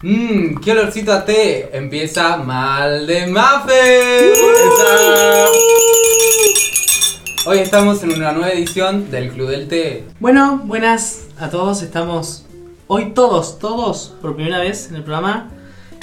[0.00, 1.76] Mmm, qué olorcito a té.
[1.76, 4.32] Empieza mal de Mafe.
[7.46, 10.04] Hoy estamos en una nueva edición del Club del Té.
[10.20, 11.82] Bueno, buenas a todos.
[11.82, 12.46] Estamos
[12.86, 15.50] hoy todos, todos, por primera vez en el programa.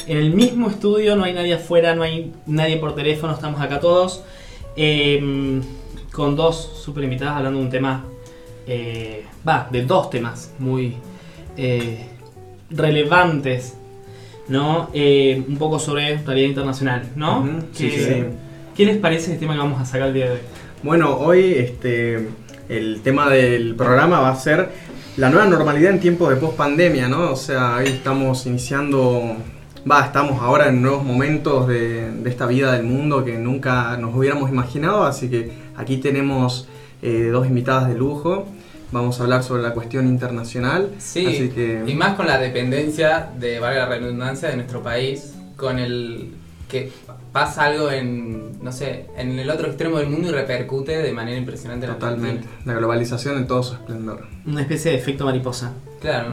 [0.07, 3.79] En el mismo estudio, no hay nadie afuera, no hay nadie por teléfono, estamos acá
[3.79, 4.23] todos.
[4.75, 5.61] eh,
[6.11, 8.03] con dos super invitadas hablando de un tema.
[8.67, 10.97] eh, Va, de dos temas muy
[11.55, 12.09] eh,
[12.69, 13.75] relevantes,
[14.47, 14.89] ¿no?
[14.93, 17.45] Eh, un poco sobre realidad internacional, ¿no?
[17.71, 18.23] Sí, ¿Qué, sí, sí.
[18.75, 20.39] ¿Qué les parece el tema que vamos a sacar el día de hoy?
[20.83, 22.27] Bueno, hoy este,
[22.69, 24.69] el tema del programa va a ser
[25.17, 27.31] la nueva normalidad en tiempos de post-pandemia, ¿no?
[27.31, 29.37] O sea, ahí estamos iniciando,
[29.89, 34.13] va, estamos ahora en nuevos momentos de, de esta vida del mundo que nunca nos
[34.13, 36.67] hubiéramos imaginado, así que aquí tenemos
[37.01, 38.47] eh, dos invitadas de lujo.
[38.91, 40.89] Vamos a hablar sobre la cuestión internacional.
[40.99, 45.33] Sí, Así que- y más con la dependencia de, valga la redundancia, de nuestro país,
[45.57, 46.31] con el
[46.69, 46.91] que
[47.31, 51.37] pasa algo en, no sé, en el otro extremo del mundo y repercute de manera
[51.37, 52.43] impresionante en la Totalmente.
[52.47, 52.73] Argentina.
[52.73, 54.27] La globalización en todo su esplendor.
[54.45, 55.73] Una especie de efecto mariposa.
[56.01, 56.29] Claro.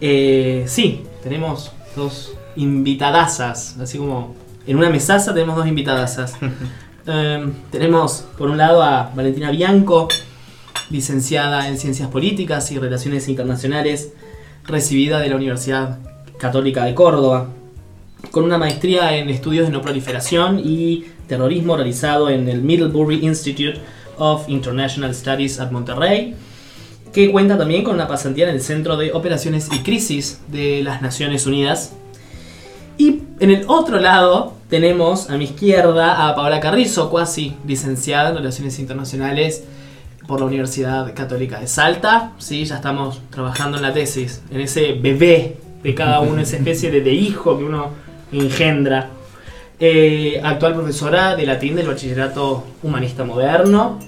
[0.00, 4.34] Eh, sí, tenemos dos invitadasas, así como
[4.66, 6.34] en una mesaza tenemos dos invitadasas.
[7.04, 10.06] Eh, tenemos por un lado a Valentina Bianco,
[10.92, 14.12] licenciada en Ciencias Políticas y Relaciones Internacionales,
[14.64, 15.98] recibida de la Universidad
[16.38, 17.48] Católica de Córdoba,
[18.30, 23.80] con una maestría en Estudios de No Proliferación y Terrorismo realizado en el Middlebury Institute
[24.18, 26.36] of International Studies at Monterrey
[27.12, 31.02] que cuenta también con una pasantía en el Centro de Operaciones y Crisis de las
[31.02, 31.92] Naciones Unidas.
[32.96, 38.36] Y en el otro lado tenemos a mi izquierda a Paola Carrizo, cuasi licenciada en
[38.36, 39.64] Relaciones Internacionales
[40.26, 42.32] por la Universidad Católica de Salta.
[42.38, 46.90] Sí, ya estamos trabajando en la tesis, en ese bebé de cada uno, esa especie
[46.90, 47.90] de, de hijo que uno
[48.32, 49.10] engendra.
[49.84, 53.98] Eh, actual profesora de latín del Bachillerato Humanista Moderno,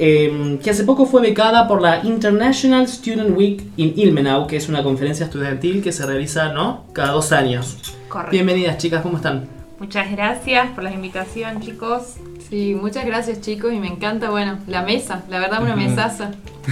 [0.00, 4.68] eh, que hace poco fue becada por la International Student Week in Ilmenau, que es
[4.68, 6.86] una conferencia estudiantil que se realiza ¿no?
[6.92, 7.78] cada dos años.
[8.08, 8.32] Correcto.
[8.32, 9.55] Bienvenidas chicas, ¿cómo están?
[9.78, 12.14] Muchas gracias por la invitación, chicos.
[12.48, 16.30] Sí, muchas gracias chicos y me encanta, bueno, la mesa, la verdad una mesaza.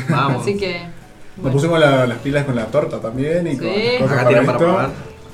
[0.08, 0.42] Vamos.
[0.42, 0.78] Así que...
[1.36, 1.56] Nos bueno.
[1.56, 3.58] pusimos la- las pilas con la torta también y Sí.
[3.98, 4.90] con cosas Acá tienen para para probar.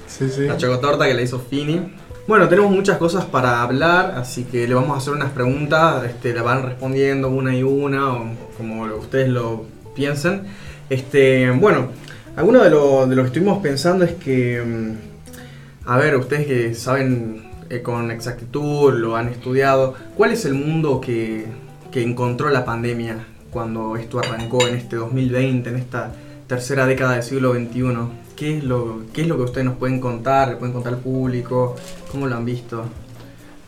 [0.06, 0.46] Sí, sí.
[0.46, 1.92] La chocotorta que le hizo Fini.
[2.26, 6.32] Bueno, tenemos muchas cosas para hablar, así que le vamos a hacer unas preguntas, este,
[6.32, 8.24] la van respondiendo una y una, o
[8.56, 9.64] como ustedes lo
[9.94, 10.44] piensen.
[10.88, 11.88] Este, bueno,
[12.36, 16.74] alguno de lo, de lo que estuvimos pensando es que, mm, a ver, ustedes que
[16.74, 21.46] saben eh, con exactitud, lo han estudiado, ¿cuál es el mundo que,
[21.92, 26.12] que encontró la pandemia cuando esto arrancó en este 2020, en esta
[26.48, 27.82] tercera década del siglo XXI?
[28.34, 30.98] ¿Qué es lo, qué es lo que ustedes nos pueden contar, le pueden contar al
[30.98, 31.76] público?
[32.10, 32.86] ¿Cómo lo han visto?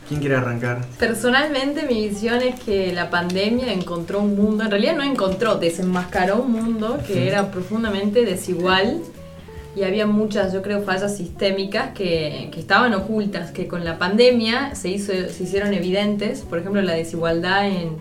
[0.09, 0.85] ¿Quién quiere arrancar?
[0.99, 6.41] Personalmente mi visión es que la pandemia encontró un mundo, en realidad no encontró, desenmascaró
[6.41, 8.99] un mundo que era profundamente desigual
[9.75, 14.75] y había muchas, yo creo, fallas sistémicas que, que estaban ocultas, que con la pandemia
[14.75, 17.97] se, hizo, se hicieron evidentes, por ejemplo, la desigualdad en,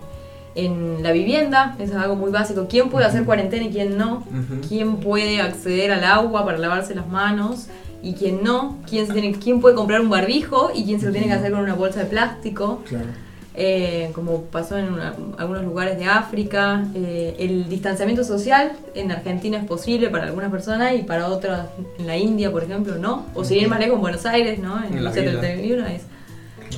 [0.55, 4.25] en la vivienda, eso es algo muy básico, quién puede hacer cuarentena y quién no,
[4.69, 7.69] quién puede acceder al agua para lavarse las manos
[8.03, 11.12] y quién no, quién, se tiene, quién puede comprar un barbijo y quién se lo
[11.12, 13.06] tiene que hacer con una bolsa de plástico, Claro.
[13.54, 16.86] Eh, como pasó en una- algunos lugares de África.
[16.94, 21.68] Eh, el distanciamiento social en Argentina es posible para algunas personas y para otras,
[21.98, 23.26] en la India, por ejemplo, no.
[23.34, 24.78] O si ir más lejos, en Buenos Aires, ¿no?
[24.82, 26.02] En, En el 71 es,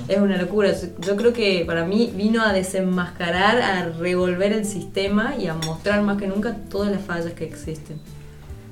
[0.09, 0.73] es una locura.
[1.07, 6.03] Yo creo que para mí vino a desenmascarar, a revolver el sistema y a mostrar
[6.03, 7.99] más que nunca todas las fallas que existen.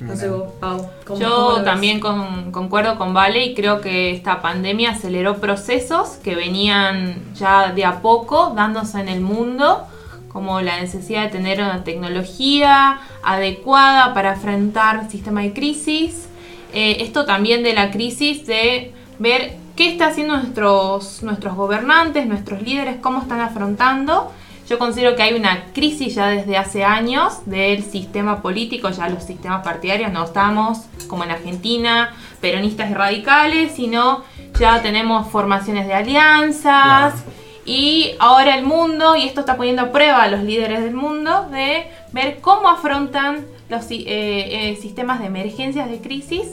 [0.02, 3.80] No sé vos, Pau, ¿cómo, cómo lo Yo también con- concuerdo con Vale y creo
[3.80, 9.86] que esta pandemia aceleró procesos que venían ya de a poco dándose en el mundo,
[10.32, 16.28] como la necesidad de tener una tecnología adecuada para enfrentar sistema de crisis.
[16.72, 22.62] Eh, esto también de la crisis de ver qué están haciendo nuestros, nuestros gobernantes, nuestros
[22.62, 24.32] líderes, cómo están afrontando.
[24.72, 29.22] Yo considero que hay una crisis ya desde hace años del sistema político, ya los
[29.22, 34.24] sistemas partidarios no estamos como en Argentina, peronistas y radicales, sino
[34.58, 37.22] ya tenemos formaciones de alianzas
[37.66, 41.50] y ahora el mundo, y esto está poniendo a prueba a los líderes del mundo,
[41.50, 46.46] de ver cómo afrontan los eh, eh, sistemas de emergencias de crisis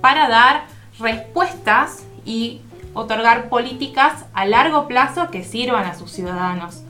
[0.00, 0.64] para dar
[0.98, 2.62] respuestas y
[2.94, 6.85] otorgar políticas a largo plazo que sirvan a sus ciudadanos.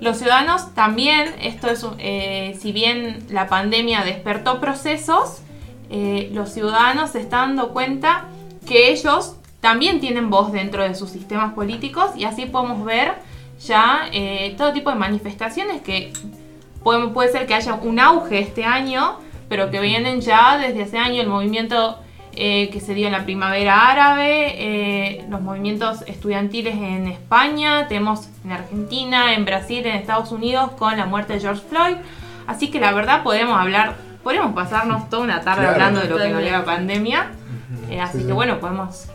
[0.00, 5.40] Los ciudadanos también, esto es, eh, si bien la pandemia despertó procesos,
[5.90, 8.26] eh, los ciudadanos se están dando cuenta
[8.66, 13.14] que ellos también tienen voz dentro de sus sistemas políticos y así podemos ver
[13.64, 16.12] ya eh, todo tipo de manifestaciones que
[16.82, 20.98] podemos- puede ser que haya un auge este año, pero que vienen ya desde hace
[20.98, 21.98] años el movimiento
[22.36, 28.28] eh, que se dio en la primavera árabe, eh, los movimientos estudiantiles en España, tenemos
[28.44, 31.96] en Argentina, en Brasil, en Estados Unidos con la muerte de George Floyd.
[32.46, 35.72] Así que la verdad podemos hablar, podemos pasarnos toda una tarde Claro.
[35.74, 37.30] hablando de lo que nos dio la pandemia.
[37.90, 39.06] Eh, así Sí, que bueno, podemos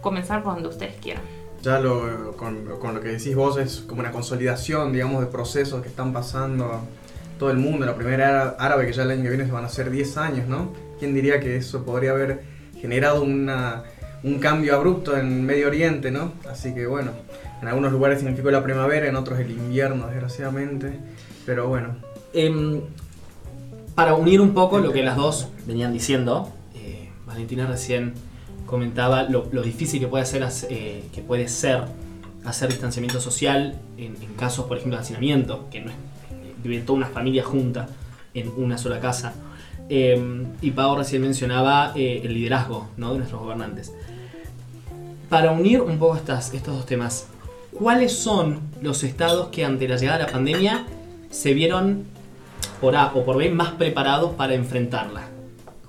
[0.00, 1.22] comenzar por donde ustedes quieran.
[1.62, 5.82] Ya lo, con, con lo que decís vos es como una consolidación, digamos, de procesos
[5.82, 6.82] que están pasando
[7.38, 7.86] todo el mundo.
[7.86, 10.16] La primera era árabe, que ya el año que viene se van a hacer 10
[10.18, 10.68] años, ¿no?
[10.98, 12.42] ¿Quién diría que eso podría haber
[12.86, 13.82] generado una,
[14.22, 16.32] un cambio abrupto en Medio Oriente, ¿no?
[16.48, 17.10] Así que bueno,
[17.60, 20.92] en algunos lugares significó la primavera, en otros el invierno, desgraciadamente.
[21.44, 21.96] Pero bueno,
[22.32, 22.80] Em,
[23.94, 28.12] para unir un poco lo que las dos venían diciendo, eh, Valentina recién
[28.66, 31.84] comentaba lo, lo difícil que puede, hace- eh, que puede ser
[32.44, 36.84] hacer distanciamiento social en, en casos, por ejemplo, de hacinamiento, que no es eh, vivir
[36.86, 37.88] toda una familia junta
[38.34, 39.32] en una sola casa.
[39.88, 43.92] Em, y Pau recién mencionaba eh, el liderazgo de nuestros gobernantes.
[45.28, 47.28] Para unir un poco estas, estos dos temas,
[47.72, 50.86] ¿cuáles son los estados que ante la llegada de la pandemia
[51.30, 52.04] se vieron
[52.80, 55.35] por A o por B más preparados para enfrentarla?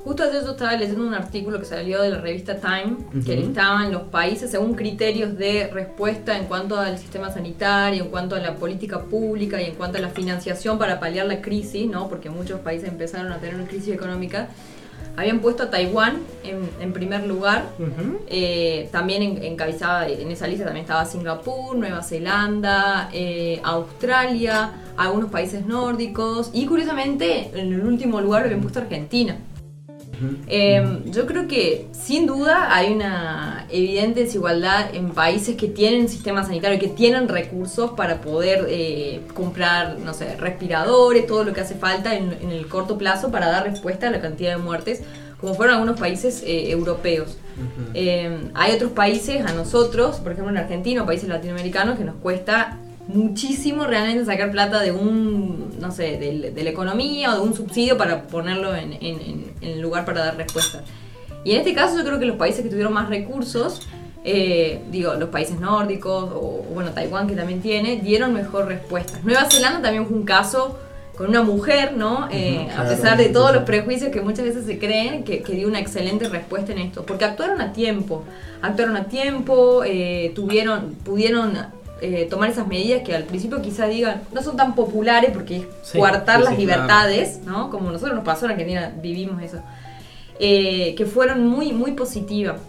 [0.08, 2.96] Justo ayer yo estaba leyendo un artículo que salió de la revista Time,
[3.26, 8.38] que listaban los países según criterios de respuesta en cuanto al sistema sanitario, en cuanto
[8.38, 12.08] a la política pública y en cuanto a la financiación para paliar la crisis, ¿no?
[12.08, 14.48] porque muchos países empezaron a tener una crisis económica.
[15.18, 17.66] Habían puesto a Taiwán en, en primer lugar,
[18.30, 25.30] eh, también en- encabezaba en esa lista también estaba Singapur, Nueva Zelanda, eh, Australia, algunos
[25.32, 28.80] países nórdicos y curiosamente en el último lugar habían puesto
[30.48, 36.44] Eh, yo creo que sin duda hay una evidente desigualdad en países que tienen sistema
[36.44, 41.76] sanitario, que tienen recursos para poder eh, comprar, no sé, respiradores, todo lo que hace
[41.76, 45.04] falta en, en el corto plazo para dar respuesta a la cantidad de muertes,
[45.40, 47.38] como fueron algunos países eh, europeos.
[47.94, 52.16] Eh, hay otros países, a nosotros, por ejemplo en Argentina o países latinoamericanos, que nos
[52.16, 57.42] cuesta muchísimo realmente sacar plata de un, no sé, del- de, la economía o de
[57.42, 60.84] un subsidio para ponerlo en, en- en- el lugar para dar respuesta.
[61.44, 63.88] Y en este caso yo creo que los países que tuvieron más recursos,
[64.26, 69.20] eh, digo, los países nórdicos o, bueno, Taiwán que también tiene, dieron mejor respuesta.
[69.24, 70.78] Nueva Zelanda también fue un caso
[71.16, 72.28] con una mujer, ¿no?
[72.30, 75.54] Eh, a claro, pesar de todos los prejuicios que muchas veces se creen, que, que
[75.54, 78.24] dio una excelente respuesta en esto, porque actuaron a tiempo,
[78.62, 81.58] actuaron a tiempo, eh, tuvieron, pudieron
[82.02, 85.66] eh, tomar esas medidas que al principio quizás digan no son tan populares porque es
[85.84, 87.70] Sí, coartar sí, las sí, libertades, ¿no?
[87.70, 89.60] Como nosotros nos pasó en Argentina, vivimos eso,
[90.40, 92.60] eh, que fueron muy, muy positivas.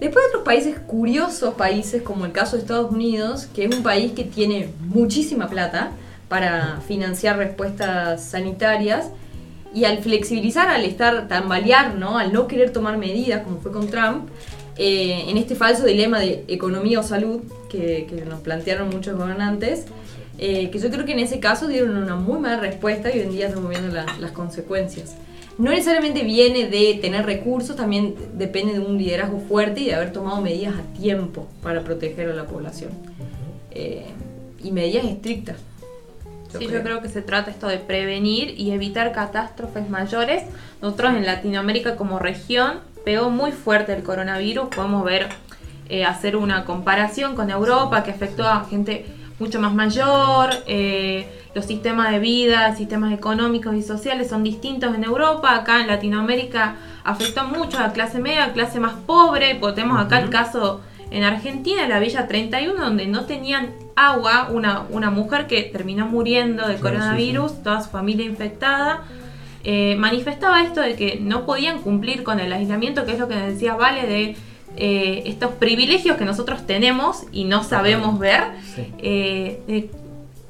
[0.00, 4.12] Después otros países, curiosos países, como el caso de Estados Unidos, que es un país
[4.12, 5.90] que tiene muchísima plata
[6.28, 9.10] para financiar respuestas sanitarias,
[9.74, 12.18] y al flexibilizar, al estar tambalear, ¿no?
[12.18, 14.28] al no querer tomar medidas, como fue con Trump,
[14.78, 19.86] eh, en este falso dilema de economía o salud que, que nos plantearon muchos gobernantes,
[20.38, 23.24] eh, que yo creo que en ese caso dieron una muy mala respuesta y hoy
[23.26, 25.16] en día estamos viendo la- las consecuencias.
[25.58, 30.12] No necesariamente viene de tener recursos, también depende de un liderazgo fuerte y de haber
[30.12, 32.90] tomado medidas a tiempo para proteger a la población.
[33.72, 34.04] Eh,
[34.62, 35.56] y medidas estrictas.
[36.56, 40.44] Sí, yo creo que se trata esto de prevenir y evitar catástrofes mayores.
[40.80, 44.68] Nosotros en Latinoamérica como región pegó muy fuerte el coronavirus.
[44.68, 45.30] Podemos ver,
[45.88, 49.06] eh, hacer una comparación con Europa que afectó a gente
[49.38, 50.50] mucho más mayor.
[50.66, 55.54] eh, los sistemas de vida, sistemas económicos y sociales son distintos en Europa.
[55.54, 59.58] Acá en Latinoamérica afectó mucho a la clase media, clase más pobre.
[59.74, 65.10] Tenemos acá el caso en Argentina, la Villa 31, donde no tenían agua, una, una
[65.10, 69.04] mujer que terminó muriendo de sí, coronavirus, toda su familia infectada,
[69.70, 73.34] eh, manifestaba esto de que no podían cumplir con el aislamiento, que es lo que
[73.36, 74.36] decía Vale, de
[74.76, 78.44] eh, estos privilegios que nosotros tenemos y no sabemos ver,
[78.74, 78.86] Sí.
[78.98, 79.90] eh, de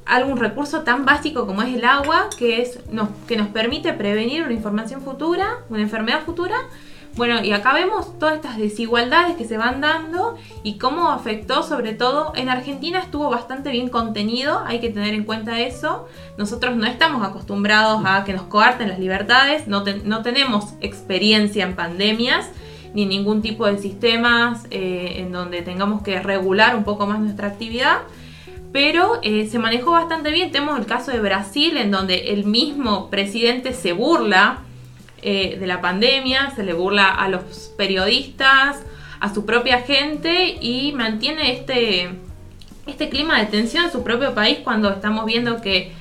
[0.07, 4.45] algún recurso tan básico como es el agua, que, es, nos, que nos permite prevenir
[4.45, 6.57] una información futura, una enfermedad futura.
[7.19, 11.93] Bueno, y acá vemos todas estas desigualdades que se van dando y cómo afectó, sobre
[11.93, 16.07] todo en Argentina estuvo bastante bien contenido, hay que tener en cuenta eso.
[16.37, 21.75] Nosotros no estamos acostumbrados a que nos coarten las libertades, no, no tenemos experiencia en
[21.75, 22.51] pandemias
[22.95, 27.49] ni ningún tipo de sistemas eh, en donde tengamos que regular un poco más nuestra
[27.49, 27.99] actividad
[28.71, 30.53] pero eh, se manejó bastante bien.
[30.53, 34.59] Tenemos el caso de Brasil, en donde el mismo presidente se burla
[35.23, 38.83] eh, de la pandemia, se le burla a los periodistas,
[39.21, 42.11] a su propia gente y mantiene este,
[42.87, 45.93] este clima de tensión en su propio país cuando estamos viendo que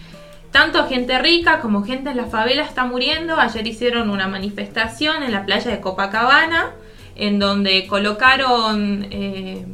[0.51, 3.39] tanto gente rica como gente en la favela está muriendo.
[3.39, 6.71] Ayer hicieron una manifestación en la playa de Copacabana
[7.15, 9.65] en donde colocaron eh,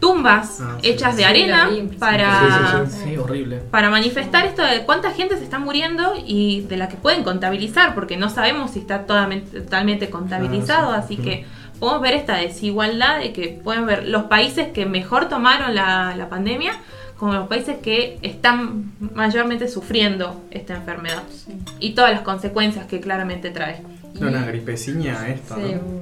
[0.00, 0.88] tumbas Ah, sí.
[0.90, 3.56] hechas de Sí, arena para, Sí, sí, Sí, horrible.
[3.70, 7.94] para manifestar esto de cuánta gente se está muriendo y de la que pueden contabilizar,
[7.94, 11.44] porque no sabemos si está totalmente, totalmente contabilizado, así que
[11.78, 16.28] podemos ver esta desigualdad de que pueden ver los países que mejor tomaron la, la
[16.28, 16.72] pandemia
[17.18, 21.22] como los países que están mayormente sufriendo esta enfermedad
[21.78, 23.82] y todas las consecuencias que claramente trae.
[24.16, 26.00] Era una gripeciña esto, Sí, ¿no?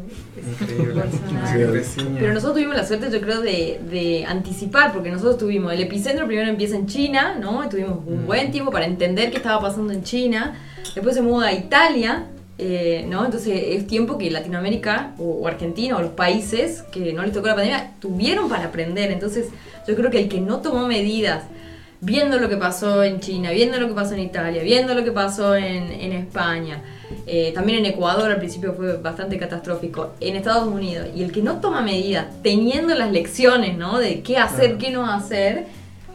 [0.51, 1.03] Increíble.
[1.55, 2.17] Gripeciña.
[2.19, 6.27] Pero nosotros tuvimos la suerte, yo creo, de, de anticipar, porque nosotros tuvimos, el epicentro
[6.27, 7.69] primero empieza en China, ¿no?
[7.69, 8.27] Tuvimos un Mm.
[8.27, 10.55] buen tiempo para entender qué estaba pasando en China.
[10.95, 12.25] Después se muda a Italia,
[12.57, 13.25] eh, ¿no?
[13.25, 17.47] Entonces es tiempo que Latinoamérica o, o Argentina o los países que no les tocó
[17.49, 19.11] la pandemia tuvieron para aprender.
[19.13, 19.47] Entonces
[19.87, 21.45] yo creo que el que no tomó medidas,
[22.01, 25.13] viendo lo que pasó en China, viendo lo que pasó en Italia, viendo lo que
[25.13, 26.83] pasó en, en España,
[27.27, 31.43] eh, también en Ecuador al principio fue bastante catastrófico, en Estados Unidos, y el que
[31.43, 33.99] no toma medidas, teniendo las lecciones, ¿no?
[33.99, 34.79] De qué hacer, Claro.
[34.79, 35.67] qué no hacer,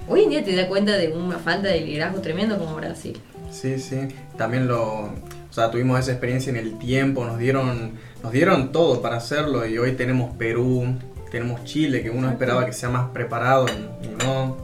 [0.07, 3.19] hoy en día te das cuenta de una falta de liderazgo tremendo como Brasil.
[3.51, 3.97] Sí, sí.
[4.37, 4.83] También lo.
[4.83, 7.91] O sea, tuvimos esa experiencia en el tiempo, nos dieron,
[8.23, 10.95] nos dieron todo para hacerlo y hoy tenemos Perú,
[11.29, 13.67] tenemos Chile, que uno esperaba que sea más preparado
[14.01, 14.57] y no.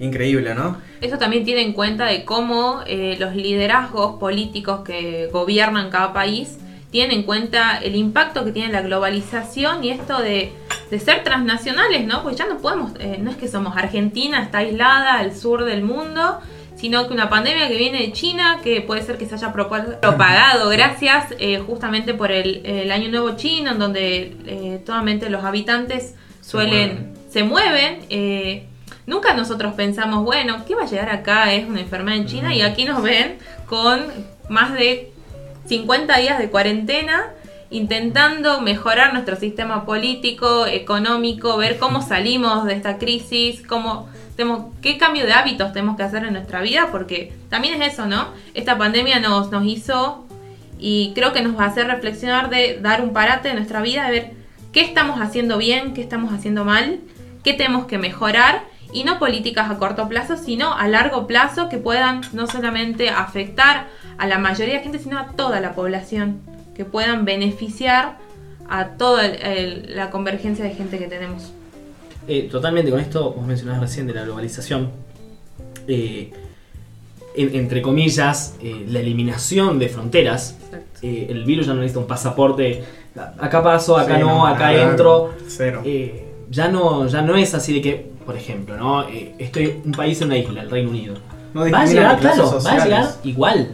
[0.00, 0.78] Increíble, ¿no?
[1.00, 6.58] Eso también tiene en cuenta de cómo eh, los liderazgos políticos que gobiernan cada país
[6.90, 10.52] tienen en cuenta el impacto que tiene la globalización y esto de,
[10.90, 12.22] de ser transnacionales, ¿no?
[12.22, 15.82] Pues ya no podemos, eh, no es que somos Argentina, está aislada al sur del
[15.82, 16.38] mundo,
[16.76, 19.98] sino que una pandemia que viene de China, que puede ser que se haya propa-
[20.00, 25.44] propagado gracias eh, justamente por el, el Año Nuevo Chino, en donde eh, totalmente los
[25.44, 27.98] habitantes suelen, se mueven.
[29.06, 31.52] Nunca nosotros pensamos, bueno, ¿qué va a llegar acá?
[31.52, 34.02] Es una enfermedad en China y aquí nos ven con
[34.48, 35.12] más de
[35.66, 37.32] 50 días de cuarentena
[37.70, 44.96] intentando mejorar nuestro sistema político, económico, ver cómo salimos de esta crisis, cómo tenemos, qué
[44.96, 48.28] cambio de hábitos tenemos que hacer en nuestra vida, porque también es eso, ¿no?
[48.54, 50.24] Esta pandemia nos, nos hizo
[50.78, 54.04] y creo que nos va a hacer reflexionar de dar un parate en nuestra vida,
[54.04, 54.30] de ver
[54.72, 57.00] qué estamos haciendo bien, qué estamos haciendo mal,
[57.42, 58.62] qué tenemos que mejorar
[58.94, 63.88] y no políticas a corto plazo, sino a largo plazo que puedan no solamente afectar
[64.16, 66.40] a la mayoría de gente, sino a toda la población,
[66.74, 68.16] que puedan beneficiar
[68.70, 71.52] a toda el- el- la convergencia de gente que tenemos.
[72.26, 74.90] Eh, totalmente, con esto vos mencionabas recién de la globalización.
[75.86, 76.32] eh,
[77.36, 80.56] en- entre comillas, eh, la eliminación de fronteras.
[81.02, 82.82] eh, el virus ya no necesita un pasaporte.
[83.38, 85.34] Acá paso, acá Sí, no, acá nada, entro.
[85.46, 85.82] Cero.
[86.54, 89.08] Ya no, ya no es así de que, por ejemplo, ¿no?
[89.08, 91.16] Eh, estoy un país en una isla, el Reino Unido.
[91.52, 93.70] No va a llegar, claro, va a llegar igual.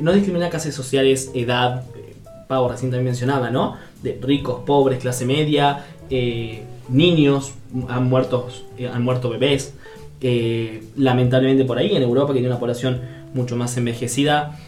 [0.00, 2.14] No discrimina clases sociales, edad, eh,
[2.46, 3.76] Pau recién también mencionaba, ¿no?
[4.02, 7.52] De ricos, pobres, clase media, eh, niños,
[7.88, 9.74] han muerto, eh, han muerto bebés.
[10.96, 13.00] lamentablemente por ahí, en Europa, que tiene una población
[13.34, 14.58] mucho más envejecida,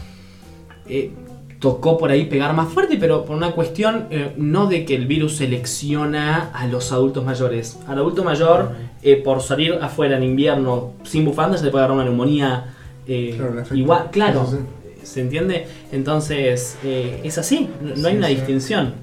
[1.63, 5.07] tocó por ahí pegar más fuerte, pero por una cuestión eh, no de que el
[5.07, 7.79] virus selecciona a los adultos mayores.
[7.89, 12.03] Al adulto mayor, eh, por salir afuera en invierno sin bufanda, se le puede agarrar
[12.03, 12.75] una neumonía
[13.07, 14.47] eh, Claro, igual, claro.
[14.47, 14.57] Sí,
[15.05, 15.67] ¿Se entiende?
[15.91, 18.35] Entonces, eh, es así, no, no hay una sí.
[18.35, 18.95] distinción.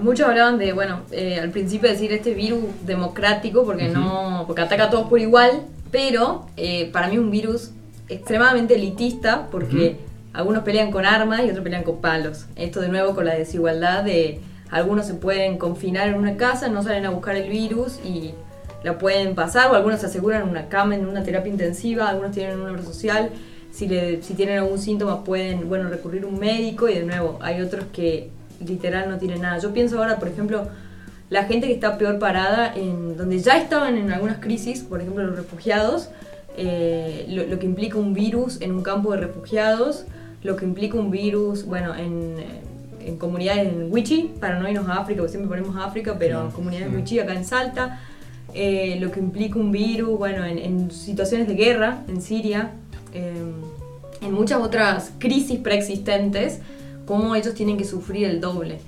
[0.00, 4.84] Muchos hablaban de, bueno, eh, al principio decir este virus democrático porque no, porque ataca
[4.84, 7.70] a todos por igual, pero eh, para mí es un virus
[8.08, 9.96] extremadamente elitista porque
[10.32, 12.46] algunos pelean con armas y otros pelean con palos.
[12.56, 16.82] Esto de nuevo con la desigualdad de algunos se pueden confinar en una casa, no
[16.82, 18.34] salen a buscar el virus y
[18.84, 22.60] la pueden pasar, o algunos se aseguran una cama en una terapia intensiva, algunos tienen
[22.60, 23.30] una obra social,
[23.72, 27.38] si, le, si tienen algún síntoma pueden, bueno, recurrir a un médico y de nuevo
[27.42, 28.30] hay otros que
[28.64, 29.58] literal no tienen nada.
[29.58, 30.68] Yo pienso ahora, por ejemplo,
[31.28, 35.24] la gente que está peor parada, en donde ya estaban en algunas crisis, por ejemplo
[35.24, 36.10] los refugiados,
[36.56, 40.06] eh, lo, lo que implica un virus en un campo de refugiados,
[40.42, 42.36] lo que implica un virus, bueno, en,
[43.04, 46.50] en comunidades en Wichi, para no irnos a África, porque siempre ponemos África, pero en
[46.50, 46.96] comunidades sí.
[46.96, 48.00] Wichi acá en Salta,
[48.54, 52.72] eh, lo que implica un virus, bueno, en, en situaciones de guerra en Siria,
[53.14, 53.32] eh,
[54.22, 56.60] en muchas otras crisis preexistentes,
[57.06, 58.78] cómo ellos tienen que sufrir el doble.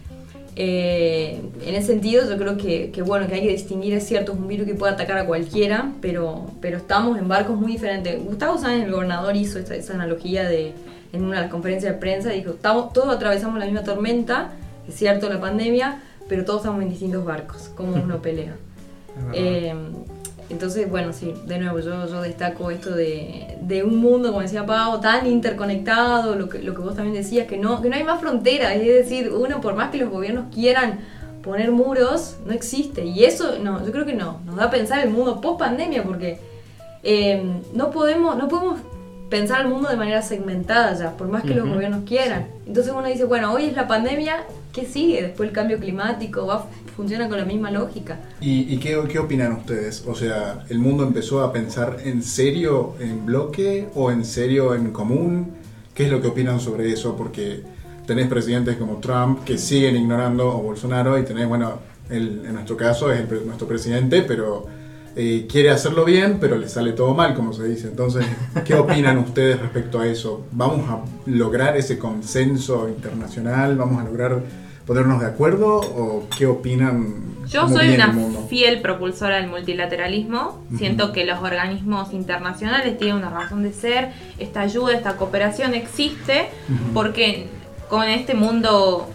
[0.54, 4.32] Eh, en ese sentido, yo creo que, que, bueno, que hay que distinguir, es cierto,
[4.32, 8.22] es un virus que puede atacar a cualquiera, pero, pero estamos en barcos muy diferentes.
[8.22, 10.72] Gustavo Sáenz, el gobernador, hizo esta- esa analogía de
[11.12, 14.50] en una conferencia de prensa, dijo, todos atravesamos la misma tormenta,
[14.88, 18.56] es cierto la pandemia, pero todos estamos en distintos barcos, como uno pelea.
[19.34, 19.74] Eh,
[20.48, 24.66] entonces, bueno, sí, de nuevo, yo, yo destaco esto de, de un mundo, como decía
[24.66, 28.04] Pau, tan interconectado, lo que, lo que vos también decías, que no, que no hay
[28.04, 31.00] más fronteras, es decir, uno, por más que los gobiernos quieran
[31.42, 33.04] poner muros, no existe.
[33.04, 36.02] Y eso, no, yo creo que no, nos da a pensar el mundo post pandemia,
[36.02, 36.38] porque
[37.02, 37.42] eh,
[37.74, 38.80] no, podemos, no podemos
[39.32, 41.72] pensar el mundo de manera segmentada ya, por más que los Ujú.
[41.74, 42.48] gobiernos quieran.
[42.66, 45.22] Entonces uno dice, bueno, hoy es la pandemia, ¿qué sigue?
[45.22, 48.18] Después el cambio climático, va, funciona con la misma lógica.
[48.42, 50.04] ¿Y, y qué, qué opinan ustedes?
[50.06, 54.90] O sea, ¿el mundo empezó a pensar en serio en bloque o en serio en
[54.92, 55.54] común?
[55.94, 57.16] ¿Qué es lo que opinan sobre eso?
[57.16, 57.62] Porque
[58.06, 61.78] tenés presidentes como Trump que siguen ignorando o Bolsonaro y tenés, bueno,
[62.10, 64.66] el- en nuestro caso es el nuestro presidente, pero
[65.14, 67.88] eh, quiere hacerlo bien, pero le sale todo mal, como se dice.
[67.88, 68.24] Entonces,
[68.64, 70.46] ¿qué opinan ustedes respecto a eso?
[70.52, 73.76] ¿Vamos a lograr ese consenso internacional?
[73.76, 74.40] ¿Vamos a lograr
[74.86, 75.76] ponernos de acuerdo?
[75.76, 77.32] ¿O qué opinan?
[77.48, 78.14] Yo soy una
[78.48, 80.64] fiel propulsora del multilateralismo.
[80.78, 84.12] Siento que los organismos internacionales tienen una razón de ser.
[84.38, 86.48] Esta ayuda, esta cooperación existe
[86.94, 87.48] porque
[87.90, 89.10] con este mundo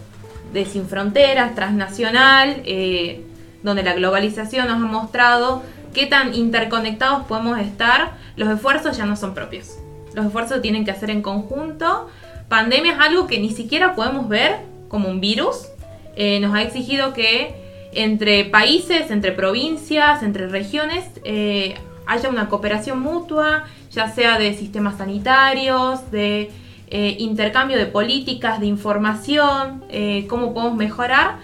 [0.52, 3.24] de sin fronteras, transnacional, eh,
[3.62, 9.16] donde la globalización nos ha mostrado qué tan interconectados podemos estar, los esfuerzos ya no
[9.16, 9.76] son propios.
[10.14, 12.08] Los esfuerzos tienen que hacer en conjunto.
[12.48, 14.56] Pandemia es algo que ni siquiera podemos ver
[14.88, 15.68] como un virus.
[16.16, 17.54] Eh, nos ha exigido que
[17.92, 21.76] entre países, entre provincias, entre regiones, eh,
[22.06, 26.50] haya una cooperación mutua, ya sea de sistemas sanitarios, de
[26.90, 31.36] eh, intercambio de políticas, de información, eh, cómo podemos mejorar.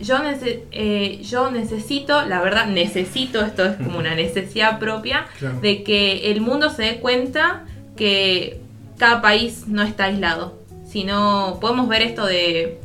[0.00, 5.60] Yo, nece- eh, yo necesito, la verdad, necesito, esto es como una necesidad propia, Claro.
[5.60, 7.64] de que el mundo se dé cuenta
[7.96, 8.60] que
[8.96, 10.56] cada país no está aislado,
[10.88, 12.78] sino podemos ver esto de,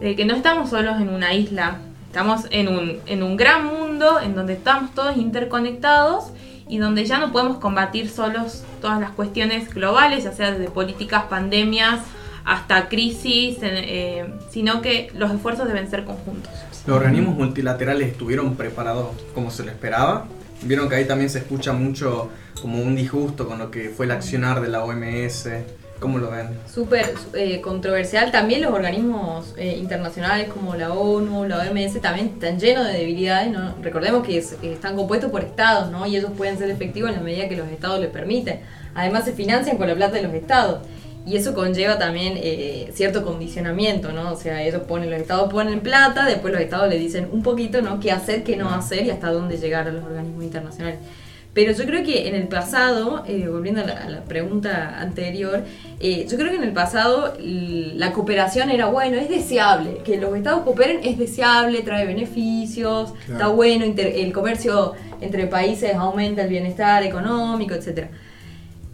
[0.00, 4.20] de que no estamos solos en una isla, estamos en un, en un gran mundo
[4.20, 6.24] en donde estamos todos interconectados
[6.68, 11.24] y donde ya no podemos combatir solos todas las cuestiones globales, ya sea desde políticas,
[11.30, 12.00] pandemias,
[12.46, 16.50] hasta crisis, eh, sino que los esfuerzos deben ser conjuntos.
[16.86, 20.26] ¿Los organismos multilaterales estuvieron preparados como se lo esperaba?
[20.62, 22.30] Vieron que ahí también se escucha mucho
[22.62, 25.48] como un disgusto con lo que fue el accionar de la OMS.
[25.98, 26.48] ¿Cómo lo ven?
[26.72, 28.30] súper eh, controversial.
[28.30, 33.50] También los organismos eh, internacionales como la ONU, la OMS, también están llenos de debilidades.
[33.50, 33.74] ¿no?
[33.82, 36.06] Recordemos que es- están compuestos por estados ¿no?
[36.06, 38.60] y ellos pueden ser efectivos en la medida que los estados les permiten.
[38.94, 40.86] Además se financian con la plata de los estados.
[41.26, 44.32] Y eso conlleva también eh, cierto condicionamiento, ¿no?
[44.32, 47.82] O sea, ellos ponen, los estados ponen plata, después los estados le dicen un poquito,
[47.82, 47.98] ¿no?
[47.98, 51.00] Qué hacer, qué no hacer y hasta dónde llegar a los organismos internacionales.
[51.52, 55.64] Pero yo creo que en el pasado, eh, volviendo a la, a la pregunta anterior,
[56.00, 60.36] eh, yo creo que en el pasado la cooperación era bueno, es deseable, que los
[60.36, 63.32] estados cooperen es deseable, trae beneficios, Claro.
[63.32, 68.10] está bueno, el comercio entre países aumenta el bienestar económico, etcétera.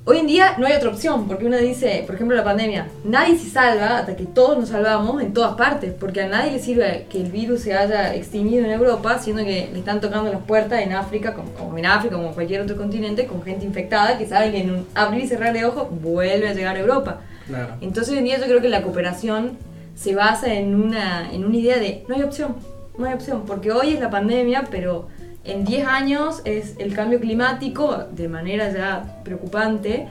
[0.05, 3.39] Hoy en día no hay otra opción, porque uno dice, por ejemplo, la pandemia, nadie
[3.39, 7.07] se salva hasta que todos nos salvamos en todas partes, porque a nadie le sirve
[7.09, 10.83] que el virus se haya extinguido en Europa, siendo que le están tocando las puertas
[10.83, 14.27] en África, como, como en África, como en cualquier otro continente, con gente infectada que
[14.27, 17.21] saben que en un abrir y cerrar de ojos vuelve a llegar a Europa.
[17.47, 17.75] Claro.
[17.81, 19.57] Entonces hoy en día yo creo que la cooperación
[19.95, 22.57] se basa en una, en una idea de no hay opción,
[22.99, 25.07] no hay opción, porque hoy es la pandemia, pero
[25.45, 30.07] en 10 años es el cambio climático de manera ya preocupante,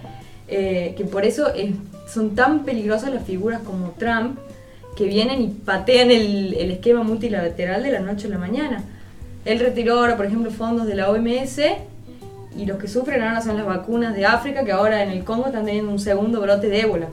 [0.48, 1.72] eh, que por eso es-
[2.12, 4.38] son tan peligrosas las figuras como Trump,
[4.98, 8.84] que vienen y patean el, el esquema multilateral de la noche a la mañana.
[9.46, 11.60] Él retiró ahora, por ejemplo, fondos de la OMS
[12.58, 15.48] y los que sufren ahora son las vacunas de África, que ahora en el Congo
[15.48, 17.08] están teniendo un segundo brote de ébola.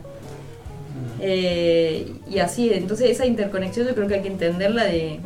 [1.21, 5.21] Eh, y así, entonces esa interconexión yo creo que hay que entenderla de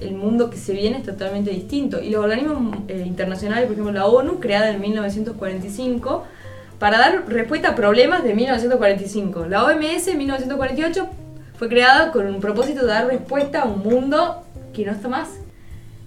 [0.00, 2.02] el mundo que se viene es totalmente distinto.
[2.02, 6.24] Y los organismos eh, internacionales, por ejemplo la ONU, creada en 1945,
[6.78, 9.46] para dar respuesta a problemas de 1945.
[9.46, 11.08] La OMS en 1948
[11.58, 14.42] fue creada con un propósito de dar respuesta a un mundo
[14.74, 15.30] que no está más.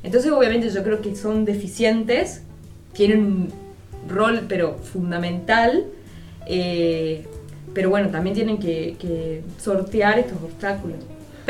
[0.04, 2.44] Entonces obviamente yo creo que son deficientes,
[2.94, 3.54] tienen un
[4.08, 5.86] rol pero fundamental,
[6.46, 7.26] eh,
[7.74, 10.98] pero bueno, también tienen que, que sortear estos obstáculos.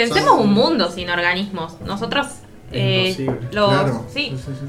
[0.04, 1.76] Pensemos Son- un mundo sin organismos.
[1.86, 2.28] Nosotros,
[2.72, 3.16] eh,
[3.52, 4.06] los, Claro.
[4.14, 4.66] sí, sí, sí.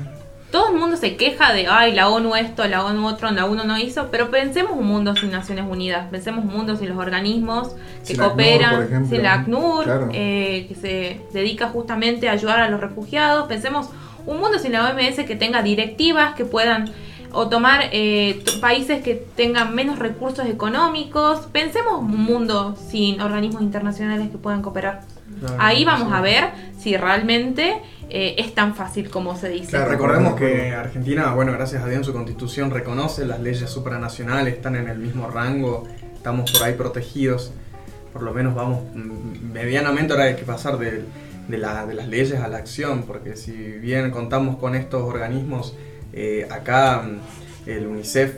[0.51, 3.63] todo el mundo se queja de, ay, la ONU esto, la ONU otro, la ONU
[3.65, 7.69] no hizo, pero pensemos un mundo sin Naciones Unidas, pensemos un mundo sin los organismos
[8.01, 9.09] que Sin la ACNUR, cooperan, por ejemplo.
[9.09, 10.09] sin la ACNUR, Claro.
[10.13, 13.91] eh, que se dedica justamente a ayudar a los refugiados, pensemos
[14.27, 16.91] un mundo sin la OMS que tenga directivas que puedan
[17.33, 21.47] o tomar eh, países que tengan menos recursos económicos.
[21.53, 25.03] Pensemos un mundo sin organismos internacionales que puedan cooperar.
[25.59, 26.45] Ahí vamos a ver
[26.79, 27.75] si realmente
[28.09, 29.71] eh, es tan fácil como se dice.
[29.71, 34.55] Claro, Recordemos que Argentina, bueno, gracias a Dios en su constitución reconoce las leyes supranacionales,
[34.55, 37.53] están en el mismo rango, estamos por ahí protegidos,
[38.13, 41.05] por lo menos vamos mm, medianamente, ahora hay que pasar de,
[41.49, 45.77] de la- de las leyes a la acción, porque si bien contamos con estos organismos,
[46.13, 48.35] eh, acá mm, el UNICEF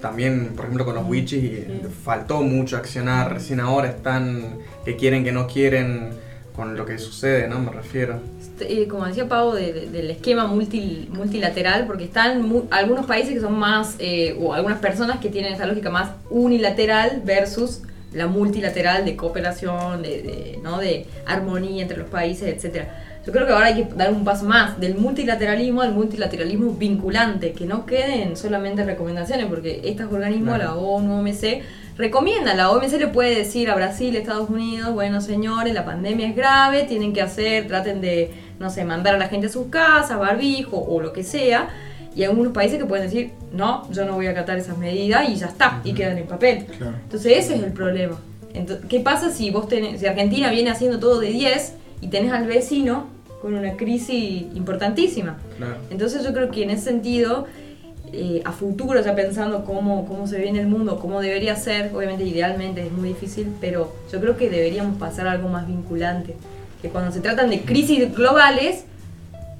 [0.00, 5.24] también, por ejemplo, con los wichis, eh, faltó mucho accionar, recién ahora están que quieren,
[5.24, 6.08] que no quieren,
[6.54, 7.58] con lo que sucede, ¿no?
[7.58, 8.20] Me refiero.
[8.40, 13.06] Este, eh, como decía Pau, de- de- del esquema multi- multilateral, porque están mu- algunos
[13.06, 17.82] países que son más, eh, o algunas personas que tienen esa lógica más unilateral versus
[18.12, 20.78] la multilateral de cooperación, de, de, ¿no?
[20.78, 23.06] de armonía entre los países, etcétera.
[23.26, 27.52] Yo creo que ahora hay que dar un paso más del multilateralismo al multilateralismo vinculante,
[27.52, 30.74] que no queden solamente recomendaciones, porque estos organismos, Claro.
[30.74, 31.62] la ONU, OMC,
[31.98, 32.56] recomiendan.
[32.56, 36.84] La OMC le puede decir a Brasil, Estados Unidos, bueno señores, la pandemia es grave,
[36.84, 40.78] tienen que hacer, traten de, no sé, mandar a la gente a sus casas, barbijo
[40.78, 41.68] o lo que sea.
[42.16, 45.28] Y hay algunos países que pueden decir, no, yo no voy a acatar esas medidas
[45.28, 46.64] y ya está, y quedan en papel.
[46.78, 46.96] Claro.
[47.02, 48.18] Entonces ese es el problema.
[48.54, 52.32] Entonces, ¿Qué pasa si vos tenés, si Argentina viene haciendo todo de 10 y tenés
[52.32, 53.06] al vecino
[53.42, 55.38] con una crisis importantísima?
[55.56, 55.76] Claro.
[55.90, 57.46] Entonces yo creo que en ese sentido,
[58.12, 61.90] eh, a futuro ya pensando cómo, cómo se ve en el mundo, cómo debería ser,
[61.94, 66.34] obviamente idealmente es muy difícil, pero yo creo que deberíamos pasar a algo más vinculante.
[66.82, 68.84] Que cuando se tratan de crisis globales,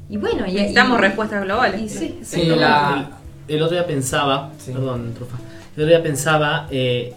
[0.08, 1.80] y bueno, y, Necesitamos y- respuestas globales.
[1.82, 3.10] y sí, Sí, No, la-
[3.46, 4.72] el, el otro día pensaba, Sí.
[4.72, 5.36] perdón, Trufa,
[5.76, 7.12] el otro día pensaba, eh,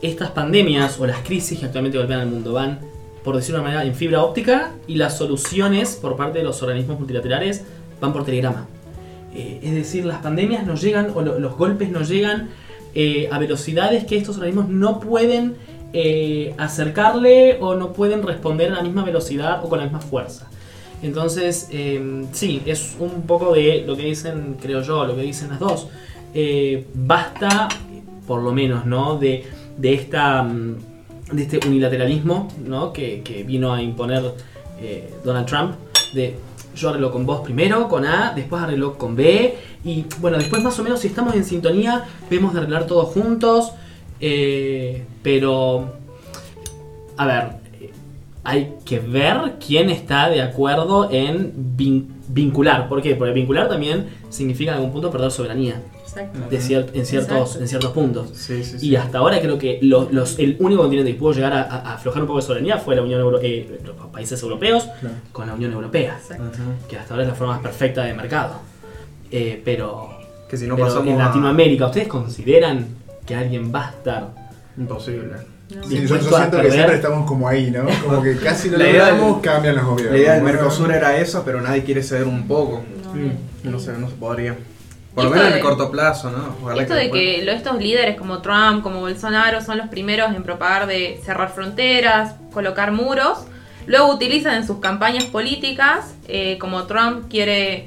[0.00, 2.78] estas pandemias o las crisis que actualmente golpean al mundo van,
[3.24, 6.62] por decirlo de una manera, en fibra óptica y las soluciones por parte de los
[6.62, 7.64] organismos multilaterales
[8.00, 8.66] van por telegrama.
[9.34, 12.48] Eh, es decir, las pandemias nos llegan o lo- los golpes nos llegan
[12.94, 15.56] eh, a velocidades que estos organismos no pueden
[15.92, 20.48] eh, acercarle o no pueden responder a la misma velocidad o con la misma fuerza.
[21.02, 25.48] Entonces, eh, sí, es un poco de lo que dicen, creo yo, lo que dicen
[25.50, 25.88] las dos.
[26.94, 27.68] Basta,
[28.26, 29.16] por lo menos, ¿no?
[29.18, 29.44] De,
[29.76, 30.76] de esta mm,
[31.32, 32.92] de este unilateralismo, ¿no?
[32.92, 34.34] Que, que vino a imponer
[34.80, 35.74] eh, Donald Trump.
[36.14, 36.36] De
[36.74, 39.56] yo arreglo con vos primero, con A, después arreglo con B.
[39.84, 43.72] Y bueno, después más o menos si estamos en sintonía, vemos de arreglar todos juntos.
[44.20, 45.92] eh, pero,
[47.16, 47.44] a ver,
[47.80, 47.90] eh,
[48.44, 52.88] hay que ver quién está de acuerdo en vin- vincular.
[52.88, 53.14] ¿Por qué?
[53.16, 56.38] Porque vincular también significa en algún punto perder soberanía Exacto.
[56.48, 57.60] de cier- en, ciertos, Exacto.
[57.62, 58.30] en ciertos puntos.
[58.34, 61.52] Sí, sí, Y hasta ahora creo que los, los- el único continente que pudo llegar
[61.52, 64.84] a, a aflojar un poco de soberanía fue la Unión Euro- eh, los países europeos
[65.00, 65.14] Claro.
[65.32, 66.44] con la Unión Europea, Exacto.
[66.88, 68.54] que hasta ahora es la forma más perfecta de mercado.
[69.30, 70.10] Eh, pero
[70.48, 72.86] Que si no pero pasamos en a- Latinoamérica, ¿ustedes consideran
[73.26, 75.32] que alguien va a estar Imposible.
[75.74, 75.82] No.
[75.86, 77.84] Sí, siento que siempre estamos como ahí, ¿no?
[78.04, 78.78] Como que casi idea
[79.10, 80.14] logramos, del- cambian los gobiernos.
[80.14, 82.82] La idea del Mercosur era eso, pero nadie quiere ceder un poco.
[83.04, 83.32] No, Mm.
[83.70, 84.56] No sé, no se podría.
[85.14, 86.56] Por lo menos en el corto plazo, ¿no?
[86.62, 90.42] Ojalá Esto de que lo- estos líderes como Trump, como Bolsonaro, son los primeros en
[90.42, 93.38] propagar de cerrar fronteras, colocar muros,
[93.86, 97.84] luego utilizan en sus campañas políticas, eh, como Trump quiere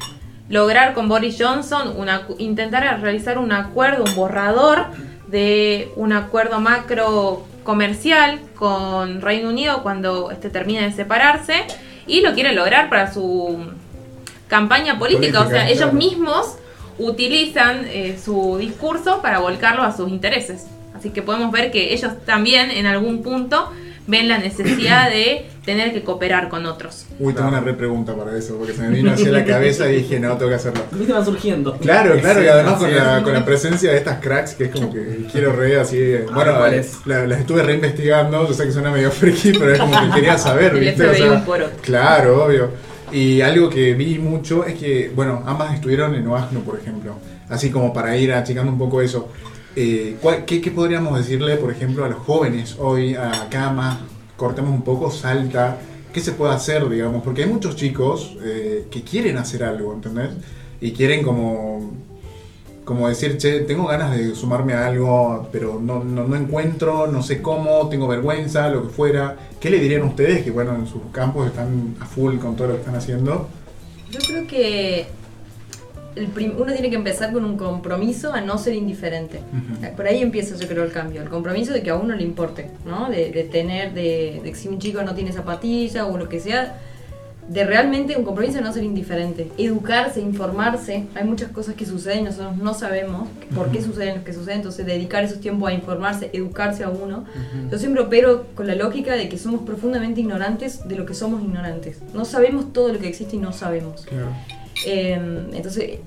[0.49, 4.87] lograr con Boris Johnson, una, intentar realizar un acuerdo, un borrador
[5.27, 11.65] de un acuerdo macro comercial con Reino Unido cuando este termine de separarse
[12.07, 13.71] y lo quiere lograr para su
[14.47, 16.57] campaña política, o sea, ellos mismos
[16.97, 20.67] utilizan eh, su discurso para volcarlo a sus intereses.
[20.93, 23.71] Así que podemos ver que ellos también en algún punto
[24.07, 27.05] ven la necesidad de tener que cooperar con otros.
[27.19, 30.19] Uy, tengo una repregunta para eso, porque se me vino hacia la cabeza y dije,
[30.19, 30.83] no, tengo que hacerlo.
[30.91, 31.77] A mí se van surgiendo.
[31.77, 34.91] Claro, claro, y además con la, con la presencia de estas cracks, que es como
[34.91, 35.97] que quiero re así.
[35.99, 36.97] eh, A Bueno, ver, ¿cuál es?
[37.05, 40.37] la- las estuve reinvestigando, yo sé que suena medio friki, pero es como que quería
[40.37, 41.07] saber, ¿viste?
[41.07, 41.45] O sea.
[41.81, 42.71] Claro, obvio.
[43.11, 47.15] Y algo que vi mucho es que, bueno, ambas estuvieron en OASNO, por ejemplo.
[47.49, 49.29] Así como para ir achicando un poco eso.
[49.75, 54.01] Eh, ¿cuál- qué, qué podríamos decirle, por ejemplo, a los jóvenes hoy, a Cama?
[54.35, 55.77] Cortemos un poco, salta.
[56.13, 57.23] ¿Qué se puede hacer, digamos?
[57.23, 60.31] Porque hay muchos chicos eh, que quieren hacer algo, ¿entendés?
[60.81, 61.91] Y quieren como,
[62.83, 67.23] como decir, che, tengo ganas de sumarme a algo, pero no, no, no encuentro, no
[67.23, 69.37] sé cómo, tengo vergüenza, lo que fuera.
[69.61, 72.73] ¿Qué le dirían ustedes que, bueno, en sus campos están a full con todo lo
[72.73, 73.47] que están haciendo?
[74.09, 75.07] Yo creo que
[76.15, 79.39] el uno tiene que empezar con un compromiso a no ser indiferente.
[79.39, 79.95] Ujú.
[79.95, 81.21] Por ahí empieza, yo creo, el cambio.
[81.21, 83.09] El compromiso de que a uno le importe, ¿no?
[83.09, 86.39] De, de tener, de, de que si un chico no tiene zapatilla o lo que
[86.39, 86.77] sea,
[87.47, 91.05] de realmente un compromiso de no ser indiferente, educarse, informarse.
[91.15, 94.57] Hay muchas cosas que suceden y nosotros no sabemos por qué suceden lo que suceden,
[94.57, 97.25] entonces dedicar esos tiempos a informarse, educarse a uno.
[97.69, 101.41] Yo siempre opero con la lógica de que somos profundamente ignorantes de lo que somos
[101.41, 101.97] ignorantes.
[102.13, 104.05] No sabemos todo lo que existe y no sabemos.
[104.85, 105.13] Eh,
[105.53, 105.99] entonces,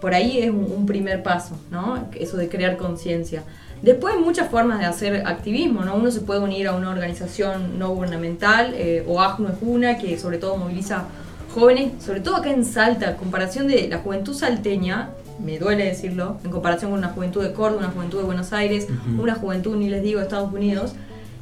[0.00, 2.08] por ahí es un, un primer paso, ¿no?
[2.18, 3.42] Eso de crear conciencia.
[3.82, 5.94] Después hay muchas formas de hacer activismo, ¿no?
[5.96, 10.18] Uno se puede unir a una organización no gubernamental, eh, o AJNO es una, que
[10.18, 11.04] sobre todo moviliza
[11.54, 15.10] jóvenes, sobre todo acá en Salta, en comparación de la juventud salteña,
[15.44, 18.86] me duele decirlo, en comparación con una juventud de Córdoba, una juventud de Buenos Aires,
[19.20, 20.94] una juventud, ni les digo, de Estados Unidos,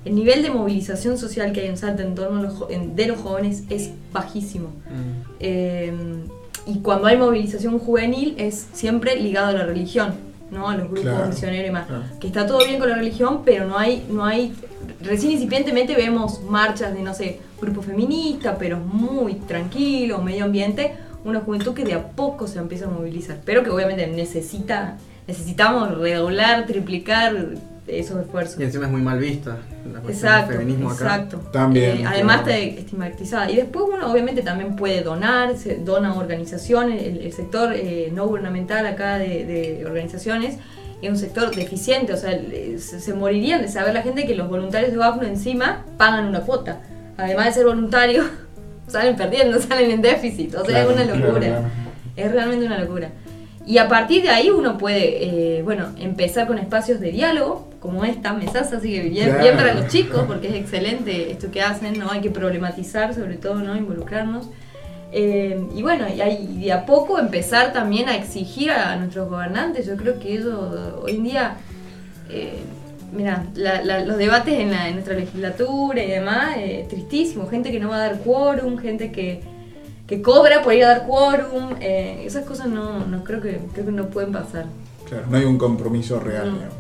[0.05, 3.07] el nivel de movilización social que hay en Salta en torno a los, en- de
[3.07, 4.70] los jóvenes es bajísimo.
[5.40, 5.92] Eh,
[6.66, 10.14] y cuando hay movilización juvenil es siempre ligado a la religión,
[10.50, 10.68] ¿no?
[10.68, 11.87] A los grupos Claro, misioneros y más.
[11.87, 12.03] claro.
[12.20, 14.55] Que está todo bien con la religión, pero no hay, no hay.
[15.03, 20.94] Recién incipientemente vemos marchas de, no sé, grupo feminista, pero muy tranquilo, medio ambiente.
[21.24, 25.96] Una juventud que de a poco se empieza a movilizar, pero que obviamente necesita, necesitamos
[25.98, 27.35] redoblar, triplicar
[27.87, 28.59] esos esfuerzos.
[28.61, 29.59] Y encima es muy mal vista
[29.92, 31.05] la cuestión Exacto, del feminismo acá.
[31.05, 31.38] exacto.
[31.53, 33.51] También, Eh, además está estigmatizada.
[33.51, 38.11] Y después uno obviamente también puede donar, se dona a organizaciones, el, el sector eh,
[38.14, 40.57] no gubernamental acá de, de organizaciones
[41.03, 44.35] es un sector deficiente, o sea, le- se, se morirían de saber la gente que
[44.35, 46.81] los voluntarios de Bafno encima pagan una cuota.
[47.18, 48.25] Además de ser voluntarios,
[48.88, 51.47] salen perdiendo, salen en déficit, o sea, Claro, es una claro, locura.
[51.47, 51.64] claro.
[52.16, 53.11] Es realmente una locura.
[53.66, 58.05] Y a partir de ahí uno puede, eh, bueno, empezar con espacios de diálogo, como
[58.05, 59.42] esta mesaza, así que bien, Claro.
[59.42, 62.11] bien para los chicos, porque es excelente esto que hacen, ¿no?
[62.11, 63.77] Hay que problematizar, sobre todo, ¿no?
[63.77, 64.48] Involucrarnos.
[65.12, 69.29] Eh, y bueno, y, hay- y de a poco empezar también a exigir a nuestros
[69.31, 69.87] gobernantes.
[69.87, 71.57] Yo creo que eso hoy en día,
[72.31, 72.55] eh,
[73.12, 77.46] mira, la- la- los debates en, la- en nuestra legislatura y demás, eh, tristísimo.
[77.48, 79.40] Gente que no va a dar quórum, gente que,
[80.06, 81.76] que cobra por ir a dar quórum.
[81.80, 84.66] eh, esas cosas no, no creo que creo que no pueden pasar.
[85.08, 86.54] Claro, no hay un compromiso real, No.
[86.54, 86.74] digamos.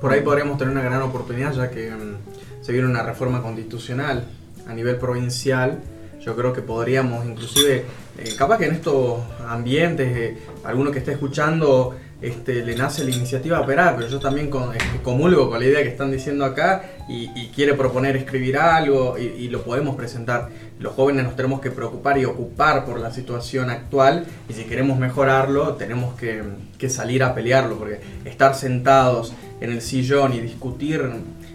[0.00, 4.24] Por ahí podríamos tener una gran oportunidad ya que mm, se viene una reforma constitucional
[4.68, 5.78] a nivel provincial.
[6.20, 7.84] Yo creo que podríamos inclusive,
[8.18, 13.10] eh, capaz que en estos ambientes, eh, alguno que esté escuchando este, le nace la
[13.10, 16.44] iniciativa a operar, pero yo también con, este, comulgo con la idea que están diciendo
[16.44, 20.48] acá y, y quiere proponer escribir algo y, y lo podemos presentar.
[20.78, 24.98] Los jóvenes nos tenemos que preocupar y ocupar por la situación actual y si queremos
[24.98, 26.42] mejorarlo tenemos que,
[26.78, 31.02] que salir a pelearlo porque estar sentados en el sillón y discutir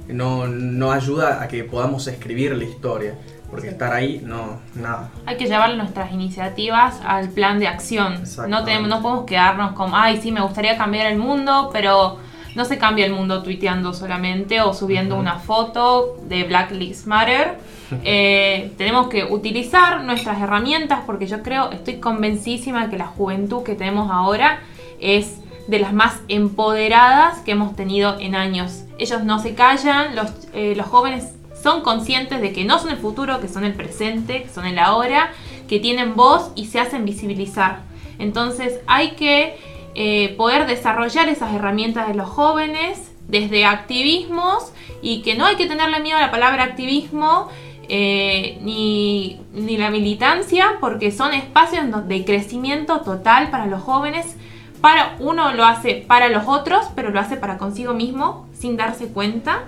[0.08, 3.16] no, no ayuda a que podamos escribir la historia
[3.52, 5.12] porque estar ahí no, nada.
[5.26, 8.24] Hay que llevar nuestras iniciativas al plan de acción.
[8.48, 12.18] No, tenemos, no podemos quedarnos con, ay, sí, me gustaría cambiar el mundo, pero
[12.56, 17.58] no se cambia el mundo tuiteando solamente o subiendo una foto de Black Lives Matter.
[18.04, 23.76] Eh, tenemos que utilizar nuestras herramientas porque yo creo, estoy convencidísima que la juventud que
[23.76, 24.62] tenemos ahora
[25.00, 28.84] es de las más empoderadas que hemos tenido en años.
[28.98, 32.98] Ellos no se callan, los, eh, los jóvenes son conscientes de que no son el
[32.98, 35.32] futuro, que son el presente, que son el ahora,
[35.68, 37.82] que tienen voz y se hacen visibilizar.
[38.20, 39.56] Entonces hay que
[39.96, 45.66] eh, poder desarrollar esas herramientas de los jóvenes desde activismos y que no hay que
[45.66, 47.50] tenerle miedo a la palabra activismo
[47.94, 54.38] eh, ni, ni la militancia porque son espacios de crecimiento total para los jóvenes.
[54.80, 59.08] Para uno lo hace para los otros, pero lo hace para consigo mismo sin darse
[59.10, 59.66] cuenta.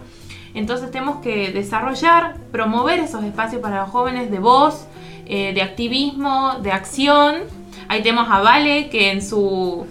[0.53, 4.87] Entonces tenemos que desarrollar, promover esos espacios para los jóvenes de voz,
[5.25, 7.35] eh, de activismo, de acción.
[7.89, 9.85] Ahí tenemos a Vale que en su,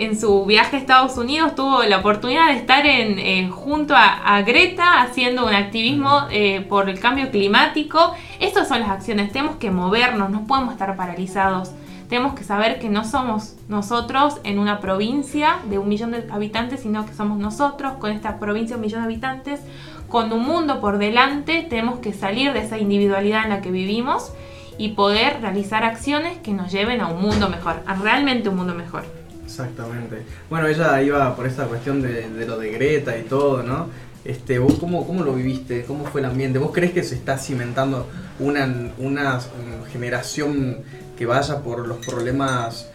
[0.00, 4.36] en su viaje a Estados Unidos tuvo la oportunidad de estar en, eh, junto a,
[4.36, 8.14] a Greta haciendo un activismo eh, por el cambio climático.
[8.38, 11.72] Estas son las acciones, tenemos que movernos, no podemos estar paralizados.
[12.08, 16.80] Tenemos que saber que no somos nosotros en una provincia de un millón de habitantes,
[16.80, 19.60] sino que somos nosotros con esta provincia de un millón de habitantes,
[20.08, 21.66] con un mundo por delante.
[21.68, 24.32] Tenemos que salir de esa individualidad en la que vivimos
[24.78, 28.74] y poder realizar acciones que nos lleven a un mundo mejor, a realmente un mundo
[28.74, 29.19] mejor.
[29.50, 30.22] Exactamente.
[30.48, 33.88] Bueno, ella iba por esta cuestión de, lo de Greta y todo, ¿no?
[34.24, 35.84] Este, ¿Vos cómo, cómo lo viviste?
[35.84, 36.60] ¿Cómo fue el ambiente?
[36.60, 38.06] ¿Vos crees que se está cimentando
[38.38, 40.78] una, una mm, generación
[41.18, 42.90] que vaya por los problemas,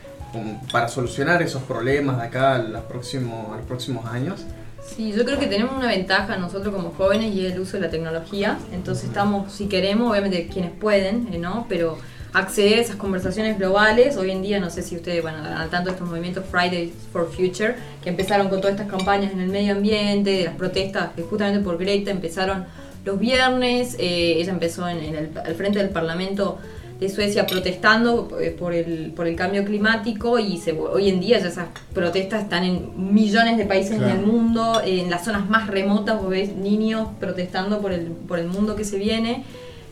[0.71, 4.45] para solucionar esos problemas de acá a los próximos, los próximos años?
[4.81, 7.81] Sí, yo creo que tenemos una ventaja nosotros como jóvenes y es el uso de
[7.81, 8.57] la tecnología.
[8.71, 11.65] Entonces estamos, si queremos, obviamente quienes pueden, ¿no?
[11.67, 11.97] Pero
[12.35, 15.89] acceder a esas conversaciones globales, hoy en día, no sé si ustedes, bueno, al tanto
[15.89, 19.73] de estos movimientos Fridays for Future, que empezaron con todas estas campañas en el medio
[19.73, 22.65] ambiente, de las protestas que justamente por Greta empezaron
[23.05, 26.57] los viernes, eh, ella empezó en, en el, al frente del Parlamento
[26.99, 31.39] de Suecia protestando eh, por el, por el cambio climático y se, hoy en día
[31.39, 34.19] ya esas protestas están en millones de países en Claro.
[34.19, 38.47] el mundo, en las zonas más remotas vos ves niños protestando por el, por el
[38.47, 39.43] mundo que se viene,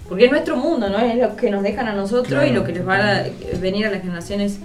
[0.07, 0.99] porque es nuestro mundo, ¿no?
[0.99, 2.47] Es lo que nos dejan a nosotros Claro.
[2.47, 3.23] y lo que les va a
[3.59, 4.59] venir a las generaciones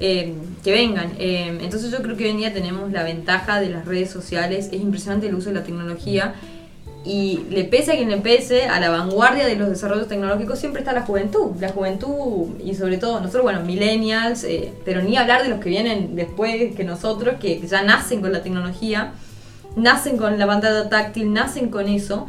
[0.00, 1.12] eh, que vengan.
[1.18, 4.68] Eh, entonces yo creo que hoy en día tenemos la ventaja de las redes sociales,
[4.72, 6.34] es impresionante el uso de la tecnología
[7.04, 10.80] y le pese a quien le pese, a la vanguardia de los desarrollos tecnológicos siempre
[10.80, 11.52] está la juventud.
[11.60, 15.68] La juventud y sobre todo nosotros, bueno, millennials, eh, pero ni hablar de los que
[15.70, 19.12] vienen después que nosotros, que ya nacen con la tecnología,
[19.76, 22.28] nacen con la pantalla táctil, nacen con eso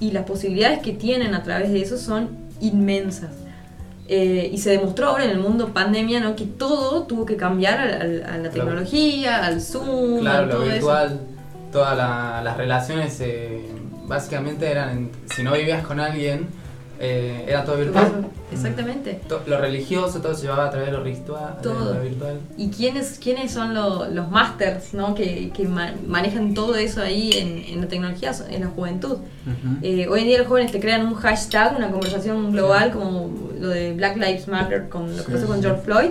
[0.00, 3.30] y las posibilidades que tienen a través de eso son inmensas.
[4.08, 6.34] Eh, y se demostró ahora en el mundo pandemia ¿no?
[6.34, 8.50] que todo tuvo que cambiar al- al- a, la Claro.
[8.50, 10.72] tecnología, al Zoom, Claro, lo eso.
[10.72, 11.20] virtual,
[11.70, 13.60] todas la- las relaciones eh,
[14.08, 16.48] básicamente eran, en- si no vivías con alguien,
[17.00, 18.26] eh, era todo virtual.
[18.52, 19.20] Exactamente.
[19.28, 21.94] To- Lo religioso, todo se llevaba a través de lo, de Todo.
[21.94, 22.40] lo virtual.
[22.58, 25.14] ¿Y quiénes, quiénes son lo- los masters ¿no?
[25.14, 28.32] que, que ma- manejan todo eso ahí en, en la tecnología?
[28.50, 29.18] En la juventud.
[29.82, 33.68] Eh, hoy en día los jóvenes te crean un hashtag, una conversación global como lo
[33.68, 35.62] de Black Lives Matter con lo que Sí, pasó con sí.
[35.62, 36.10] George Floyd,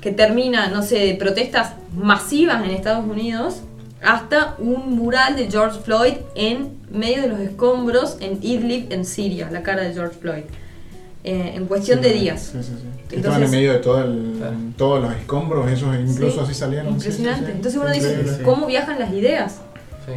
[0.00, 3.62] que termina, no sé, de protestas masivas en Estados Unidos
[4.02, 9.50] hasta un mural de George Floyd en medio de los escombros en Idlib, en Siria,
[9.50, 10.44] la cara de George Floyd.
[11.24, 12.50] Eh, en cuestión de días.
[12.52, 12.86] Sí, sí, sí.
[12.94, 14.56] Entonces- Estaban en medio de todo el- Claro.
[14.76, 16.92] todos los escombros, esos incluso Sí, así salieron.
[16.94, 17.46] Impresionante.
[17.46, 17.52] sí.
[17.56, 18.40] Entonces uno dice.
[18.44, 19.56] ¿cómo viajan las ideas?
[20.06, 20.12] Sí.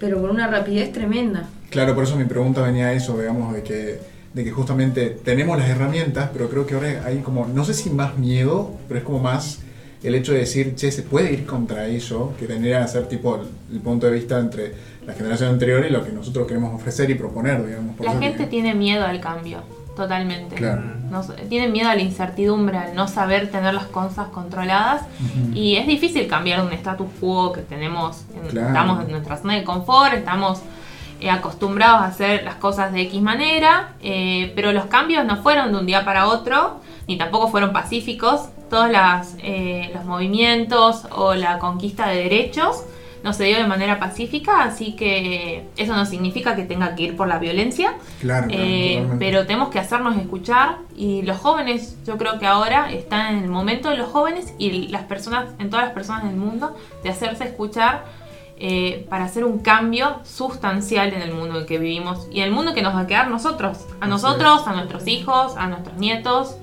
[0.00, 1.44] Pero con una rapidez tremenda.
[1.70, 4.00] Claro, por eso mi pregunta venía a eso, digamos, de que,
[4.32, 7.90] de que justamente tenemos las herramientas, pero creo que ahora hay como, no sé si
[7.90, 9.60] más miedo, pero es como más
[10.08, 13.36] el hecho de decir, che, se puede ir contra eso, que tendría que ser tipo
[13.36, 14.74] el, el punto de vista entre
[15.06, 17.96] la generación anterior y lo que nosotros queremos ofrecer y proponer, digamos.
[17.96, 19.58] Por La gente que- tiene miedo al cambio,
[19.96, 20.56] totalmente.
[20.56, 20.82] Claro.
[21.10, 25.02] No tiene miedo a la incertidumbre, al no saber tener las cosas controladas.
[25.54, 28.24] Y es difícil cambiar un status quo que tenemos.
[28.34, 28.68] en- Claro.
[28.68, 30.60] Estamos en nuestra zona de confort, estamos
[31.20, 35.72] eh, acostumbrados a hacer las cosas de X manera, eh, pero los cambios no fueron
[35.72, 38.48] de un día para otro, ni tampoco fueron pacíficos.
[38.70, 42.82] Todos las, eh, los movimientos o la conquista de derechos
[43.22, 47.16] no se dio de manera pacífica, así que eso no significa que tenga que ir
[47.16, 47.94] por la violencia.
[48.20, 53.36] Claro, Eh, pero tenemos que hacernos escuchar y los jóvenes, yo creo que ahora están
[53.36, 56.76] en el momento de los jóvenes y las personas, en todas las personas del mundo,
[57.02, 58.04] de hacerse escuchar
[58.58, 62.44] eh, para hacer un cambio sustancial en el mundo en el que vivimos y en
[62.44, 65.96] el mundo que nos va a quedar nosotros, a nosotros, a nuestros hijos, a nuestros
[65.96, 66.56] nietos,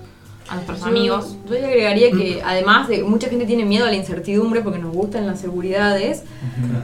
[0.49, 1.36] a nuestros Yo- amigos.
[1.47, 4.93] Yo le agregaría que además de mucha gente tiene miedo a la incertidumbre porque nos
[4.93, 6.23] gustan las seguridades,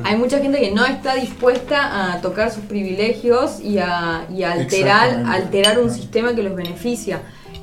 [0.04, 4.54] hay mucha gente que no está dispuesta a tocar sus privilegios y a, y a
[4.54, 7.22] alterar, alterar un sistema que los beneficia.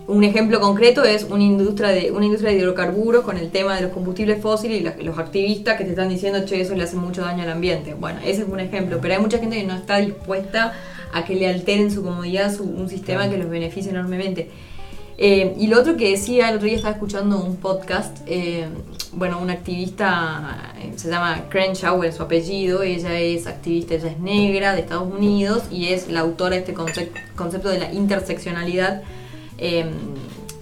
[0.09, 3.83] Un ejemplo concreto es una industria de una industria de hidrocarburos con el tema de
[3.83, 6.95] los combustibles fósiles y la- los activistas que te están diciendo, che, eso le hace
[6.95, 7.95] mucho daño al ambiente.
[7.95, 10.75] Bueno, ese es un ejemplo, pero hay mucha gente que no está dispuesta
[11.13, 14.49] a que le alteren su comodidad su- un sistema que los beneficie enormemente.
[15.19, 18.67] Eh, y lo otro que decía, el otro día estaba escuchando un podcast, eh,
[19.13, 24.19] bueno, una activista, eh, se llama Crenshaw, es su apellido, ella es activista, ella es
[24.21, 29.03] negra de Estados Unidos y es la autora de este concep- concepto de la interseccionalidad,
[29.57, 29.87] eh,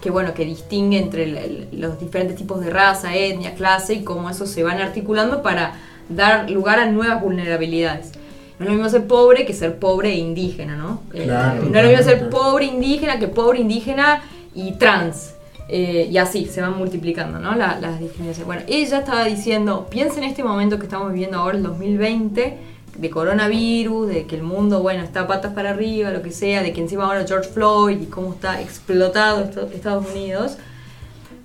[0.00, 4.30] que bueno, que distingue entre el- los diferentes tipos de raza, etnia, clase y cómo
[4.30, 5.72] eso se van articulando para
[6.08, 8.12] dar lugar a nuevas vulnerabilidades.
[8.60, 11.02] No es lo mismo ser pobre que ser pobre e indígena, ¿no?
[11.12, 14.22] Eh, Claro, no es lo mismo ser pobre indígena que pobre indígena
[14.54, 15.34] y trans.
[15.68, 17.54] Eh, y así se van multiplicando, ¿no?
[17.54, 18.46] La- las discriminaciones.
[18.46, 22.58] Bueno, ella estaba diciendo, piensa en este momento que estamos viviendo ahora, el 2020,
[22.98, 26.72] de coronavirus, de que el mundo, bueno, está patas para arriba, lo que sea, de
[26.72, 30.58] que encima ahora George Floyd y cómo está explotado Estados Unidos.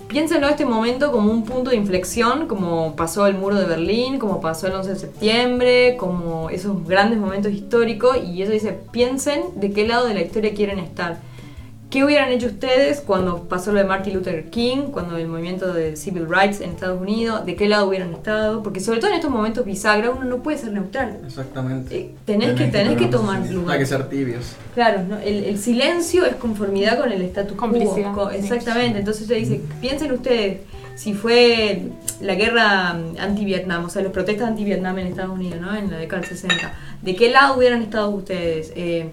[0.08, 4.42] Piénsenlo este momento como un punto de inflexión, como pasó el muro de Berlín, como
[4.42, 8.18] pasó el 11 de septiembre, como esos grandes momentos históricos.
[8.26, 11.20] Y ella dice, piensen de qué lado de la historia quieren estar.
[11.90, 15.96] ¿Qué hubieran hecho ustedes cuando pasó lo de Martin Luther King, cuando el movimiento de
[15.96, 17.44] civil rights en Estados Unidos?
[17.48, 18.62] ¿De qué lado hubieran estado?
[18.62, 21.18] Porque sobre todo en estos momentos bisagra uno no puede ser neutral.
[21.26, 21.98] Exactamente.
[21.98, 23.74] Eh, tenés, que, Tenés que tenés que tomar lugar.
[23.74, 24.54] Hay que ser tibios.
[24.76, 25.18] Claro, ¿no?
[25.18, 27.68] el, el silencio es conformidad con el status quo.
[27.70, 28.36] Complicidad, Co- sí.
[28.38, 30.60] Exactamente, entonces ella dice, piensen ustedes,
[30.96, 31.88] si fue
[32.22, 35.76] la guerra mm, anti-Vietnam, o sea, los protestas anti-Vietnam en Estados Unidos, ¿no?
[35.76, 38.72] En la década del 60, ¿de qué lado hubieran estado ustedes?
[38.76, 39.10] Eh,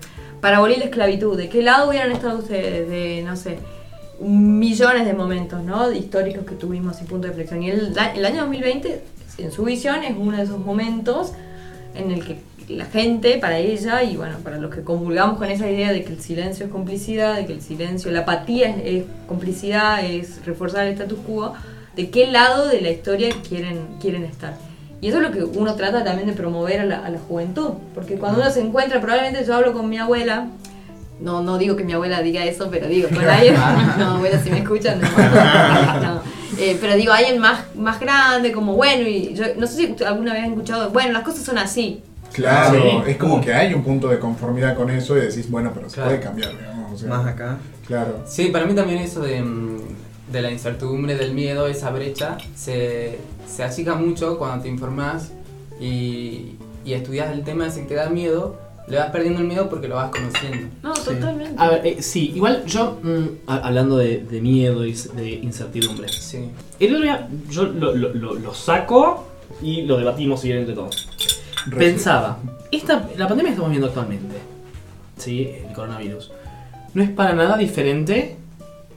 [0.46, 2.88] para abolir la esclavitud, ¿de qué lado hubieran estado ustedes?
[2.88, 3.58] De, no sé,
[4.20, 5.90] millones de momentos, ¿no?
[5.90, 7.64] Históricos que tuvimos y punto de flexión.
[7.64, 9.02] Y el, el año 2020,
[9.38, 11.32] en su visión, es uno de esos momentos
[11.96, 12.38] en el que
[12.68, 16.12] la gente, para ella y bueno, para los que convulgamos con esa idea de que
[16.12, 20.86] el silencio es complicidad, de que el silencio, la apatía es, es complicidad, es reforzar
[20.86, 21.54] el status quo,
[21.96, 24.56] de qué lado de la historia quieren, quieren estar.
[25.00, 27.70] Y eso es lo que uno trata también de promover a la, a la juventud,
[27.94, 30.46] porque cuando uno se encuentra, probablemente yo hablo con mi abuela,
[31.20, 33.54] no, no digo que mi abuela diga eso, pero digo, con alguien,
[33.98, 36.20] no, abuela, si me escuchan, no, no.
[36.58, 40.32] Eh, pero digo, alguien más, más grande, como bueno, y yo no sé si alguna
[40.32, 42.02] vez han escuchado, bueno, las cosas son así.
[42.32, 43.10] Claro, Sí.
[43.10, 45.96] es como que hay un punto de conformidad con eso y decís, bueno, pero se
[45.96, 46.10] Claro.
[46.10, 46.92] puede cambiar, digamos.
[46.92, 47.58] o sea, Más acá.
[47.86, 48.24] Claro.
[48.26, 49.78] Sí, para mí también eso de, mm,
[50.32, 55.32] de la incertidumbre, del miedo, esa brecha, se, se achica mucho cuando te informás
[55.80, 56.52] y,
[56.84, 58.58] y estudias el tema que te da miedo,
[58.88, 60.68] le vas perdiendo el miedo porque lo vas conociendo.
[60.82, 61.02] No, Sí.
[61.06, 61.54] totalmente.
[61.58, 66.08] A ver, eh, sí, igual yo, mm, a- hablando de, de miedo y de incertidumbre.
[66.08, 66.48] Sí.
[66.80, 69.26] El otro día yo lo, lo- lo- lo saco
[69.62, 71.08] y lo debatimos si entre todos.
[71.76, 72.38] Pensaba,
[72.70, 74.36] esta, la pandemia que estamos viendo actualmente,
[75.18, 75.48] ¿sí?
[75.66, 76.30] el coronavirus,
[76.94, 78.36] no es para nada diferente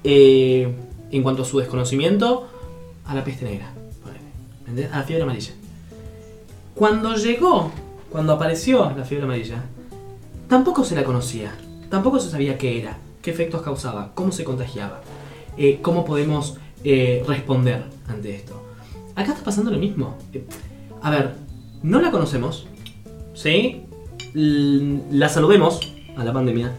[0.03, 0.71] eh,
[1.12, 2.47] en cuanto a su desconocimiento
[3.05, 3.72] a la peste negra,
[4.60, 4.91] ¿entendés?
[4.91, 5.53] a la fiebre amarilla.
[6.76, 7.72] Cuando llegó,
[8.10, 9.64] cuando apareció la fiebre amarilla,
[10.47, 11.53] tampoco se la conocía,
[11.89, 15.01] tampoco se sabía qué era, qué efectos causaba, cómo se contagiaba,
[15.57, 18.62] eh, cómo podemos eh, responder ante esto.
[19.16, 20.18] Acá está pasando lo mismo.
[20.34, 20.45] Eh,
[21.01, 21.36] a ver,
[21.84, 22.68] no la conocemos,
[23.34, 23.84] ¿sí?
[24.34, 25.80] La saludemos
[26.16, 26.72] a la pandemia,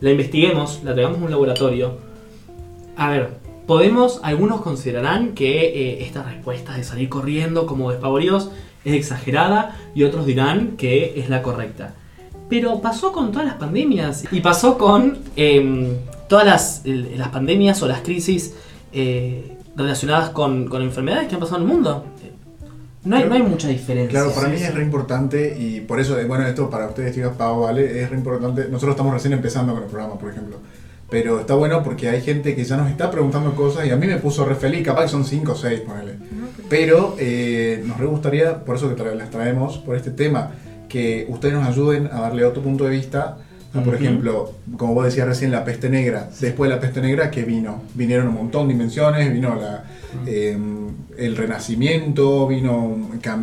[0.00, 1.96] la investiguemos, la traigamos a un laboratorio.
[2.96, 3.41] A ver,
[3.72, 8.50] podemos, algunos considerarán que eh, esta respuesta de salir corriendo como despavoridos
[8.84, 11.94] es exagerada y otros dirán que es la correcta.
[12.50, 15.88] Pero pasó con todas las pandemias y pasó con em,
[16.28, 18.54] todas las, pandemias o las crisis
[18.92, 22.04] eh, relacionadas con, con enfermedades que han pasado en el mundo.
[23.04, 24.20] No hay, no hay mucha diferencia.
[24.20, 27.32] Claro, para mí es re importante y por eso, eh, bueno, esto para ustedes, chicas,
[27.38, 28.66] Pau, vale, es re importante.
[28.68, 30.58] Nosotros estamos recién empezando con el programa, por ejemplo.
[31.12, 34.06] Pero está bueno porque hay gente que ya nos está preguntando cosas y a mí
[34.06, 36.14] me puso re feliz, capaz que son 5 o 6, ponele.
[36.70, 40.52] Pero eh, nos re gustaría, por eso que tra- las traemos, por este tema,
[40.88, 43.36] que ustedes nos ayuden a darle otro punto de vista.
[43.74, 46.30] a, por ejemplo, como vos decías recién, la peste negra.
[46.40, 47.82] Después de la peste negra, ¿qué vino?
[47.94, 49.84] Vinieron un montón de invenciones, vino la,
[50.26, 50.56] eh,
[51.18, 52.96] el renacimiento, vino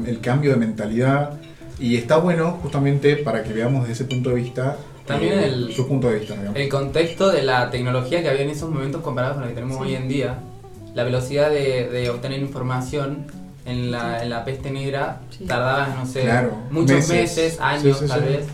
[0.07, 1.39] el cambio de mentalidad.
[1.79, 4.75] Y está bueno justamente para que veamos desde ese punto de vista
[5.09, 6.35] También el- su punto de vista.
[6.35, 6.55] digamos.
[6.55, 9.77] El contexto de la tecnología que había en esos momentos comparado con la que tenemos
[9.79, 10.39] hoy en día,
[10.95, 13.25] la velocidad de, de obtener información
[13.65, 15.45] en la, en la peste negra Sí.
[15.45, 17.11] tardaba, no sé, Claro, muchos meses.
[17.11, 18.25] meses, años Sí, sí, tal sí.
[18.27, 18.45] vez,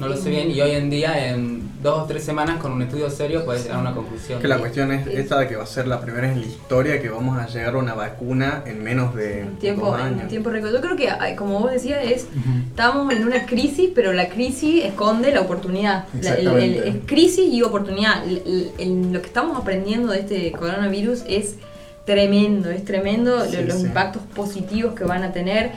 [0.00, 2.82] no lo sé bien, y hoy en día en dos o tres semanas con un
[2.82, 4.40] estudio serio puedes llegar a una conclusión.
[4.40, 7.00] Que la cuestión es esta de que va a ser la primera en la historia
[7.00, 10.28] que vamos a llegar a una vacuna en menos de tiempo, dos en años.
[10.28, 10.72] tiempo récord.
[10.72, 12.26] Yo creo que, como vos decías, es
[12.68, 16.04] estamos en una crisis, pero la crisis esconde la oportunidad.
[16.20, 16.88] La- el- el- Exactamente.
[16.88, 18.24] es crisis y oportunidad.
[18.26, 21.56] El- el- el- lo que estamos aprendiendo de este coronavirus es
[22.04, 23.82] tremendo, es tremendo Sí, los sí.
[23.86, 25.70] impactos positivos que van a tener.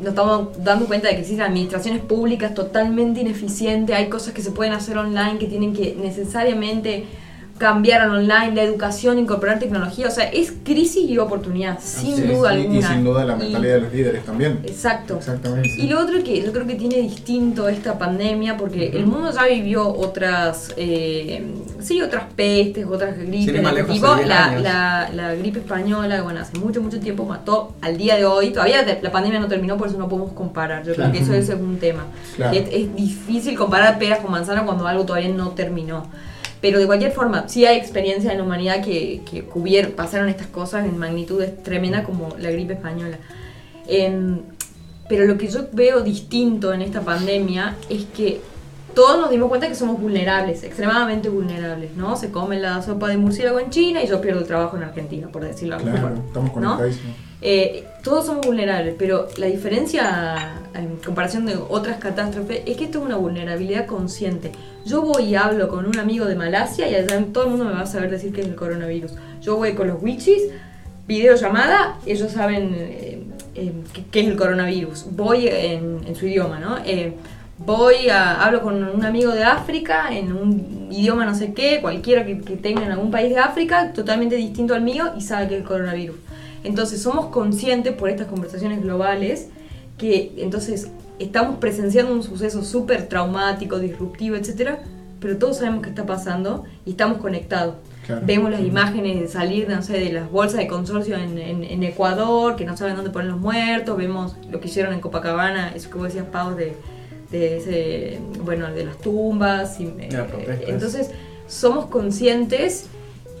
[0.00, 4.50] Nos estamos dando cuenta de que existen administraciones públicas totalmente ineficientes, hay cosas que se
[4.50, 7.04] pueden hacer online que tienen que necesariamente
[7.60, 12.54] cambiar al online, la educación, incorporar tecnología, o sea, es crisis y oportunidad, sin duda
[12.54, 12.78] y- alguna.
[12.78, 14.60] Y sin duda la Y- mentalidad de los líderes también.
[14.64, 15.18] Exacto.
[15.18, 15.68] Exactamente.
[15.76, 19.44] Y lo otro que yo creo que tiene distinto esta pandemia, porque el mundo ya
[19.44, 21.44] vivió otras, eh,
[21.80, 26.40] sí, otras pestes, otras gripes, de tipo, hace 10 la, la, la gripe española, bueno,
[26.40, 29.88] hace mucho, mucho tiempo mató al día de hoy, todavía la pandemia no terminó, por
[29.88, 31.10] eso no podemos comparar, yo Claro.
[31.10, 32.04] creo que eso, eso es un tema.
[32.36, 32.56] Claro.
[32.56, 36.06] Es, es difícil comparar peras con manzanas cuando algo todavía no terminó.
[36.60, 40.46] Pero de cualquier forma, sí hay experiencia en la humanidad que, que cubier- pasaron estas
[40.48, 43.16] cosas en magnitudes tremendas como la gripe española.
[43.88, 44.40] Em,
[45.08, 48.40] pero lo que yo veo distinto en esta pandemia es que
[48.94, 52.16] todos nos dimos cuenta que somos vulnerables, extremadamente vulnerables, ¿no?
[52.16, 55.28] Se come la sopa de murciélago en China y yo pierdo el trabajo en Argentina,
[55.28, 56.24] por decirlo Claro, forma.
[56.26, 56.78] estamos ¿no?
[57.42, 62.98] Eh, todos somos vulnerables, pero la diferencia en comparación de otras catástrofes es que esto
[63.00, 64.52] es una vulnerabilidad consciente.
[64.84, 67.72] Yo voy y hablo con un amigo de Malasia y allá todo el mundo me
[67.72, 69.12] va a saber decir que es el coronavirus.
[69.42, 70.42] Yo voy con los witches,
[71.06, 73.22] videollamada, ellos saben eh,
[73.54, 75.06] eh, qué, qué es el coronavirus.
[75.10, 76.78] Voy en, en su idioma, ¿no?
[76.84, 77.14] Eh,
[77.58, 82.24] voy a, hablo con un amigo de África en un idioma no sé qué, cualquiera
[82.24, 85.54] que, que tenga en algún país de África, totalmente distinto al mío y sabe que
[85.56, 86.16] es el coronavirus.
[86.64, 89.48] Entonces somos conscientes por estas conversaciones globales
[89.98, 90.88] que entonces
[91.18, 94.82] estamos presenciando un suceso súper traumático, disruptivo, etcétera,
[95.20, 97.74] pero todos sabemos qué está pasando y estamos conectados.
[98.06, 98.22] Claro.
[98.24, 101.82] Vemos las imágenes de salir, no sé, de las bolsas de consorcio en, en- en
[101.82, 105.90] Ecuador, que no saben dónde ponen los muertos, vemos lo que hicieron en Copacabana, eso
[105.90, 106.74] que vos decías, Pau, de,
[107.30, 109.78] de ese, bueno, de las tumbas.
[109.78, 110.08] y, eh,
[110.68, 111.10] entonces,
[111.46, 112.86] somos conscientes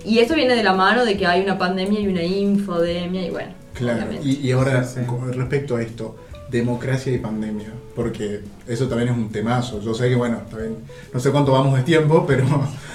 [0.04, 3.30] y esto viene de la mano de que hay una pandemia y una infodemia y
[3.30, 3.52] bueno.
[3.74, 5.06] Claro, y, y ahora Sí, sí.
[5.06, 6.16] con respecto a esto,
[6.50, 9.80] democracia y pandemia, porque eso también es un temazo.
[9.80, 10.76] Yo sé que, bueno, también,
[11.12, 12.44] no sé cuánto vamos de tiempo, pero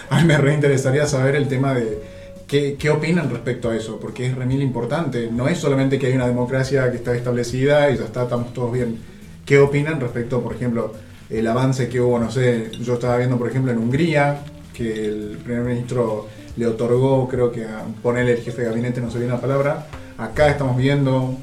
[0.09, 1.99] a mí me reinteresaría saber el tema de
[2.47, 5.29] qué, qué opinan respecto a eso, porque es remil importante.
[5.31, 8.71] No es solamente que hay una democracia que está establecida y ya está, estamos todos
[8.73, 8.97] bien.
[9.45, 10.93] ¿Qué opinan respecto, por ejemplo,
[11.29, 14.41] el avance que hubo, no sé, yo estaba viendo, por ejemplo, en Hungría,
[14.73, 16.27] que el primer ministro
[16.57, 19.87] le otorgó, creo que a ponerle el jefe de gabinete, no sé bien la palabra.
[20.17, 21.35] Acá estamos viendo.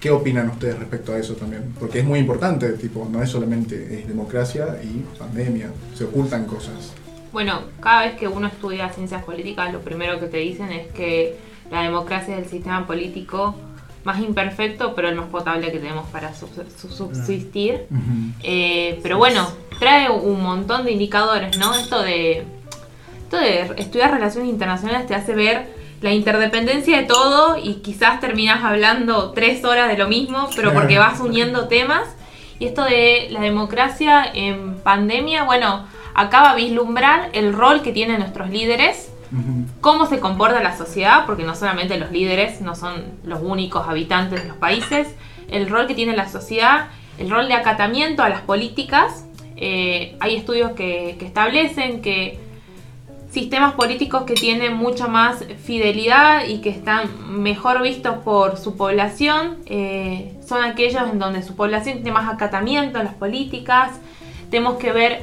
[0.00, 1.74] ¿Qué opinan ustedes respecto a eso también?
[1.80, 6.92] Porque es muy importante, tipo, no es solamente es democracia y pandemia, se ocultan cosas.
[7.32, 11.36] Bueno, cada vez que uno estudia ciencias políticas, lo primero que te dicen es que
[11.70, 13.56] la democracia es el sistema político
[14.04, 17.86] más imperfecto, pero el más potable que tenemos para subs- su- subsistir.
[18.42, 19.48] Eh, pero bueno,
[19.80, 21.74] trae un montón de indicadores, ¿no?
[21.74, 22.44] Esto de,
[23.40, 25.66] esto de estudiar relaciones internacionales te hace ver
[26.00, 30.98] la interdependencia de todo y quizás terminas hablando tres horas de lo mismo, pero porque
[30.98, 32.08] vas uniendo temas.
[32.58, 38.18] Y esto de la democracia en pandemia, bueno, acaba a vislumbrar el rol que tienen
[38.20, 39.10] nuestros líderes
[39.80, 44.42] cómo se comporta la sociedad, porque no solamente los líderes no son los únicos habitantes
[44.42, 45.08] de los países,
[45.50, 49.26] el rol que tiene la sociedad, el rol de acatamiento a las políticas.
[49.56, 52.38] Eh, hay estudios que, que establecen que
[53.36, 59.58] sistemas políticos que tienen mucha más fidelidad y que están mejor vistos por su población
[59.66, 63.90] eh, son aquellos en donde su población tiene más acatamiento a las políticas.
[64.50, 65.22] Tenemos que ver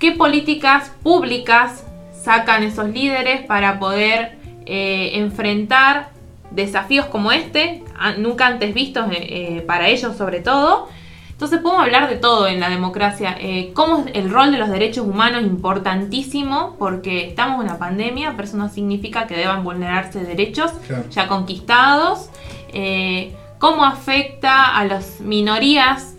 [0.00, 1.86] qué políticas públicas
[2.20, 6.08] sacan esos líderes para poder eh, enfrentar
[6.50, 7.84] desafíos como este,
[8.18, 10.88] nunca antes vistos eh, para ellos sobre todo.
[11.36, 13.36] Entonces podemos hablar de todo en la democracia.
[13.38, 18.32] Eh, cómo es el rol de los derechos humanos importantísimo porque estamos en una pandemia,
[18.36, 21.04] pero eso no significa que deban vulnerarse derechos Claro.
[21.10, 22.30] ya conquistados.
[22.72, 26.14] Eh, cómo afecta a las minorías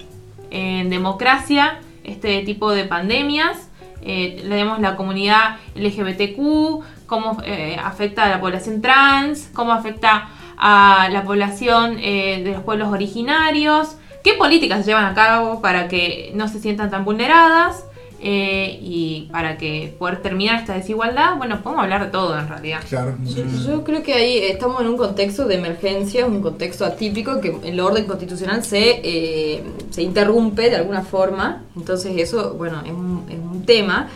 [0.51, 3.70] en democracia este tipo de pandemias.
[4.03, 11.09] Eh, leemos la comunidad LGBTQ, cómo eh, afecta a la población trans, cómo afecta a
[11.11, 13.97] la población de los pueblos originarios,
[14.28, 17.86] qué políticas se llevan a cabo para que no se sientan tan vulneradas
[18.19, 21.38] eh, y para que poder terminar esta desigualdad.
[21.38, 22.82] Bueno, podemos hablar de todo en realidad.
[22.89, 23.15] Claro.
[23.23, 27.55] Yo, yo creo que ahí estamos en un contexto de emergencia, un contexto atípico que
[27.63, 31.63] el orden constitucional se, eh, se interrumpe de alguna forma.
[31.78, 34.09] Entonces eso, bueno, es un, es un tema.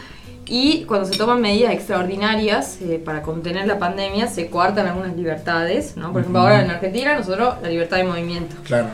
[0.53, 5.95] Y cuando se toman medidas extraordinarias eh, para contener la pandemia, se coartan algunas libertades.
[5.95, 6.11] ¿no?
[6.11, 8.57] Por ejemplo, ahora en Argentina nosotros la libertad de movimiento.
[8.65, 8.87] Claro.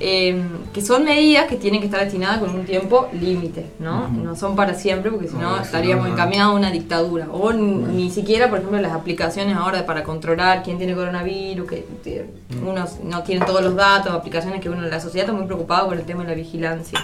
[0.00, 0.42] Eh,
[0.74, 4.08] que son medidas que tienen que estar destinadas con un tiempo límite, ¿no?
[4.08, 7.28] No son para siempre porque si no estaríamos no, encaminados a una dictadura.
[7.32, 7.86] O Bueno.
[7.86, 12.26] ni siquiera, por ejemplo, las aplicaciones ahora para controlar quién tiene coronavirus, que eh,
[12.66, 15.96] unos no tienen todos los datos, aplicaciones que uno, la sociedad está muy preocupada por
[15.96, 16.98] el tema de la vigilancia.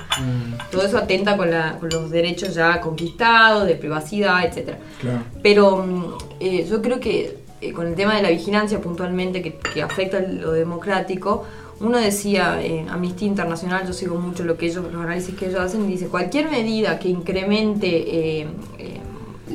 [0.72, 4.78] Todo eso atenta con, la- con los derechos ya conquistados, de privacidad, etcétera.
[5.00, 5.18] Claro.
[5.42, 6.04] Pero mm,
[6.40, 10.20] eh, yo creo que eh, con el tema de la vigilancia puntualmente que, que afecta
[10.20, 11.44] lo democrático,
[11.80, 15.60] uno decía en Amnistía Internacional, yo sigo mucho lo que ellos, los análisis que ellos
[15.60, 18.46] hacen, y dice cualquier medida que incremente, eh,
[18.78, 19.00] eh,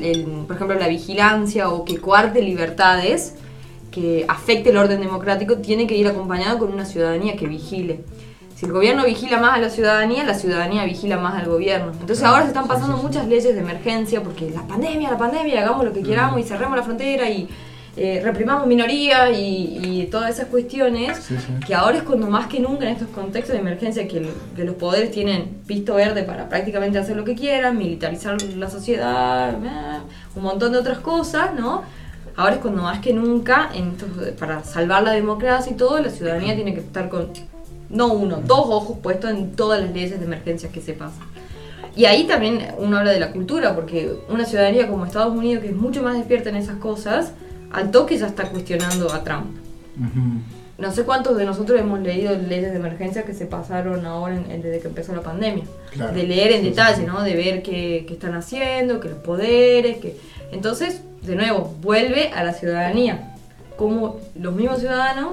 [0.02, 3.34] el- por ejemplo, la vigilancia o que coarte libertades,
[3.90, 8.00] que afecte el orden democrático, tiene que ir acompañado con una ciudadanía que vigile.
[8.58, 11.92] Si el gobierno vigila más a la ciudadanía, la ciudadanía vigila más al gobierno.
[11.92, 15.84] Entonces ahora se están pasando muchas leyes de emergencia porque la pandemia, la pandemia, hagamos
[15.84, 17.48] lo que queramos y cerremos la frontera y
[17.96, 21.52] eh, reprimamos minorías y, y todas esas cuestiones Sí, sí.
[21.66, 24.64] que ahora es cuando más que nunca en estos contextos de emergencia que, el- que
[24.64, 30.00] los poderes tienen visto verde para prácticamente hacer lo que quieran, militarizar la sociedad, eh,
[30.34, 31.82] un montón de otras cosas, ¿no?
[32.36, 36.10] Ahora es cuando más que nunca, en estos- para salvar la democracia y todo, la
[36.10, 37.28] ciudadanía tiene que estar con,
[37.90, 41.26] no uno, dos ojos puestos en todas las leyes de emergencia que se pasan.
[41.96, 45.70] Y ahí también uno habla de la cultura, porque una ciudadanía como Estados Unidos, que
[45.70, 47.32] es mucho más despierta en esas cosas,
[47.72, 49.56] al toque ya está cuestionando a Trump.
[50.78, 54.48] No sé cuántos de nosotros hemos leído leyes de emergencia que se pasaron ahora en-
[54.48, 55.64] en- desde que empezó la pandemia.
[55.92, 56.12] Claro.
[56.14, 57.02] De leer en Sí, detalle, sí.
[57.04, 57.22] ¿no?
[57.22, 60.16] De ver qué, qué están haciendo, que los poderes, que...
[60.52, 63.34] Entonces, de nuevo, vuelve a la ciudadanía.
[63.76, 65.32] Cómo los mismos ciudadanos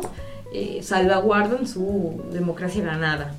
[0.58, 3.34] eh, salvaguardan su democracia ganada.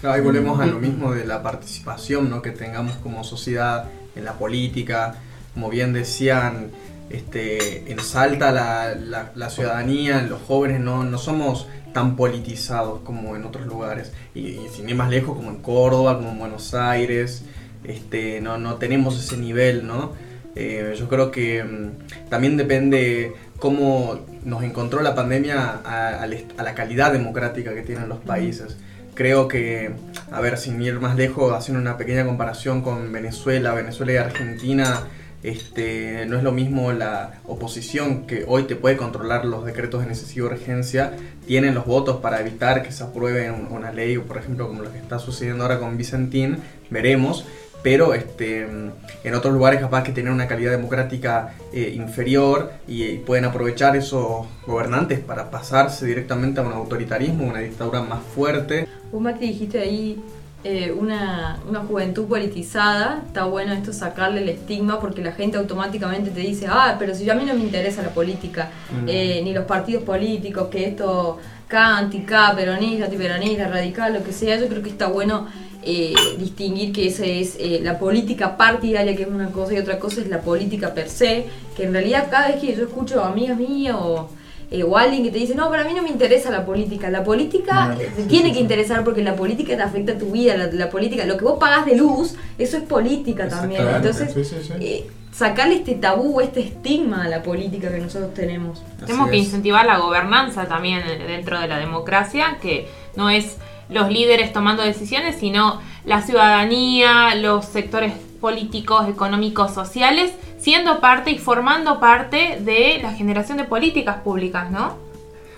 [0.00, 2.40] Claro, ahí volvemos a lo mismo de la participación ¿no?
[2.42, 3.84] que tengamos como sociedad
[4.16, 5.16] en la política.
[5.54, 6.70] Como bien decían,
[7.10, 13.36] este, en Salta la, la- la ciudadanía, los jóvenes no, no somos tan politizados como
[13.36, 14.12] en otros lugares.
[14.34, 17.44] Y, y sin ir más lejos, como en Córdoba, como en Buenos Aires,
[17.84, 20.12] este, no, no tenemos ese nivel, ¿no?
[20.56, 26.74] Eh, yo creo que mm, también depende cómo nos encontró la pandemia a, a la
[26.74, 28.76] calidad democrática que tienen los países.
[29.14, 29.90] Creo que,
[30.32, 35.04] a ver, sin ir más lejos, haciendo una pequeña comparación con Venezuela, Venezuela y Argentina,
[35.42, 40.06] este, no es lo mismo la oposición que hoy te puede controlar los decretos de
[40.08, 41.12] necesidad y urgencia,
[41.46, 44.92] tienen los votos para evitar que se apruebe un- una ley, por ejemplo, como lo
[44.92, 46.58] que está sucediendo ahora con Vicentín,
[46.90, 47.46] veremos,
[47.82, 53.18] pero este, en otros lugares capaz que tienen una calidad democrática eh, inferior y, y
[53.18, 58.86] pueden aprovechar esos gobernantes para pasarse directamente a un autoritarismo, una dictadura más fuerte.
[59.12, 60.22] Vos, Macri, dijiste ahí
[60.62, 63.22] eh, una, una juventud politizada.
[63.26, 67.28] Está bueno esto sacarle el estigma porque la gente automáticamente te dice, ah, pero si
[67.30, 69.08] a mí no me interesa la política, Mm.
[69.08, 74.58] eh, ni los partidos políticos, que esto K, anti-K, peronista, antiperonista, radical, lo que sea.
[74.58, 75.46] Yo creo que está bueno
[75.82, 79.98] eh, distinguir que esa es eh, la política partidaria, que es una cosa, y otra
[79.98, 83.28] cosa es la política per se, que en realidad cada vez que yo escucho a
[83.28, 84.28] amigas mías o,
[84.70, 87.10] eh, o alguien que te dice, no, pero a mí no me interesa la política,
[87.10, 88.60] la política No, sí, tiene sí, que sí.
[88.60, 91.58] interesar porque la política te afecta a tu vida, la, la política, lo que vos
[91.58, 93.82] pagás de luz, eso es política también.
[93.88, 94.72] Entonces, sí, sí, sí.
[94.80, 98.82] eh, sacarle este tabú, este estigma a la política que nosotros tenemos.
[99.06, 103.56] Tenemos que incentivar la gobernanza también dentro de la democracia, que no es
[103.90, 111.38] los líderes tomando decisiones, sino la ciudadanía, los sectores políticos, económicos, sociales, siendo parte y
[111.38, 114.96] formando parte de la generación de políticas públicas, ¿no?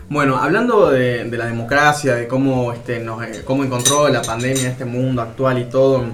[0.08, 4.84] Bueno, hablando de, la democracia, de cómo, este, nos, eh, cómo encontró la pandemia este
[4.84, 6.04] mundo actual y todo,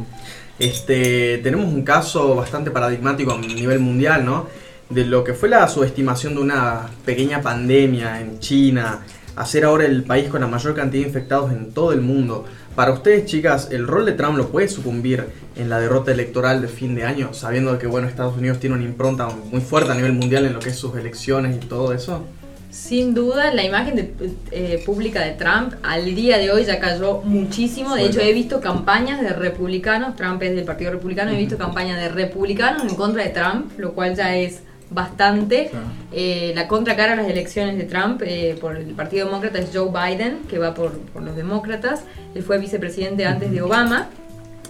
[0.59, 4.47] este, tenemos un caso bastante paradigmático a nivel mundial, ¿no?
[4.89, 9.01] De lo que fue la subestimación de una pequeña pandemia en China,
[9.41, 12.45] hacer ahora el país con la mayor cantidad de infectados en todo el mundo.
[12.75, 15.25] Para ustedes, chicas, ¿el rol de Trump lo puede sucumbir
[15.57, 18.85] en la derrota electoral de fin de año, sabiendo que bueno, Estados Unidos tiene una
[18.85, 22.25] impronta muy fuerte a nivel mundial en lo que es sus elecciones y todo eso?
[22.71, 24.13] Sin duda, la imagen de-
[24.53, 27.95] eh, pública de Trump al día de hoy ya cayó muchísimo.
[27.97, 31.99] De hecho, he visto campañas de republicanos, Trump es del Partido Republicano, he visto campañas
[31.99, 34.61] de republicanos en contra de Trump, lo cual ya es
[34.91, 35.69] bastante.
[35.71, 35.87] Claro.
[36.13, 39.91] Eh, la contracara a las elecciones de Trump eh, por el Partido Demócrata es Joe
[39.91, 42.03] Biden, que va por, por los demócratas.
[42.35, 44.09] Él fue vicepresidente antes de Obama.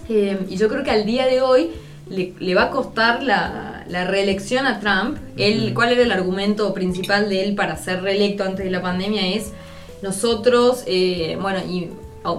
[0.09, 1.71] Eh, y yo creo que al día de hoy
[2.09, 5.17] le, le va a costar la, la reelección a Trump.
[5.37, 9.27] Él, ¿Cuál era el argumento principal de él para ser reelecto antes de la pandemia?
[9.27, 9.51] Es
[10.01, 10.85] nosotros,
[11.39, 11.89] bueno, y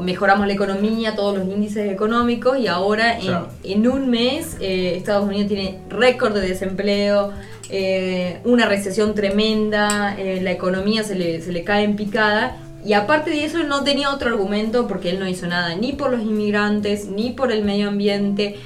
[0.01, 3.19] mejoramos la economía, todos los índices económicos y ahora
[3.63, 7.33] en, un mes eh, Estados Unidos tiene récord de desempleo,
[7.71, 12.57] eh, una recesión tremenda, eh, la economía se le, se le cae en picada.
[12.85, 16.11] Y aparte de eso, no tenía otro argumento porque él no hizo nada ni por
[16.11, 18.57] los inmigrantes, ni por el medio ambiente,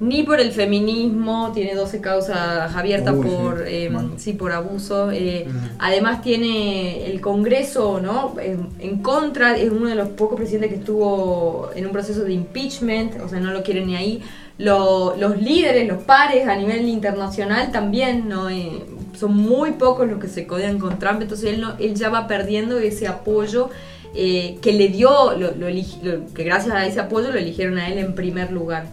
[0.00, 1.50] ni por el feminismo.
[1.52, 3.64] Tiene 12 causas abiertas Uy, por, sí.
[3.74, 4.12] eh, Bueno.
[4.16, 5.10] sí, por abuso.
[5.10, 5.46] Eh.
[5.80, 8.36] Además tiene el Congreso ¿no?
[8.40, 12.32] en, en contra, es uno de los pocos presidentes que estuvo en un proceso de
[12.32, 14.22] impeachment, o sea, no lo quieren ni ahí.
[14.58, 18.82] Lo- los líderes, los pares a nivel internacional también no Eh,
[19.16, 22.26] son muy pocos los que se codean con Trump, entonces él, no- él ya va
[22.28, 23.70] perdiendo ese apoyo
[24.14, 27.88] eh, que le dio, lo- lo lo- que gracias a ese apoyo lo eligieron a
[27.90, 28.86] él en primer lugar.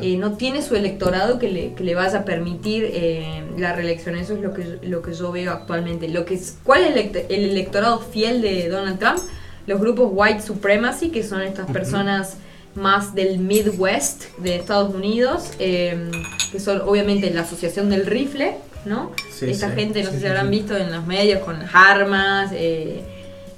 [0.00, 4.14] Eh, no tiene su electorado que le, que le vaya a permitir eh, la reelección.
[4.14, 6.08] Eso es lo que, lo que yo veo actualmente.
[6.08, 9.18] Lo que es, ¿Cuál es el electorado fiel de Donald Trump?
[9.66, 12.36] Los grupos White Supremacy, que son estas personas
[12.74, 16.10] más del Midwest de Estados Unidos, eh,
[16.52, 19.12] que son obviamente la Asociación del Rifle, ¿no?
[19.30, 19.74] Sí, Esta sí.
[19.76, 23.02] gente, no Sí, sé si habrán visto en los medios con las armas eh,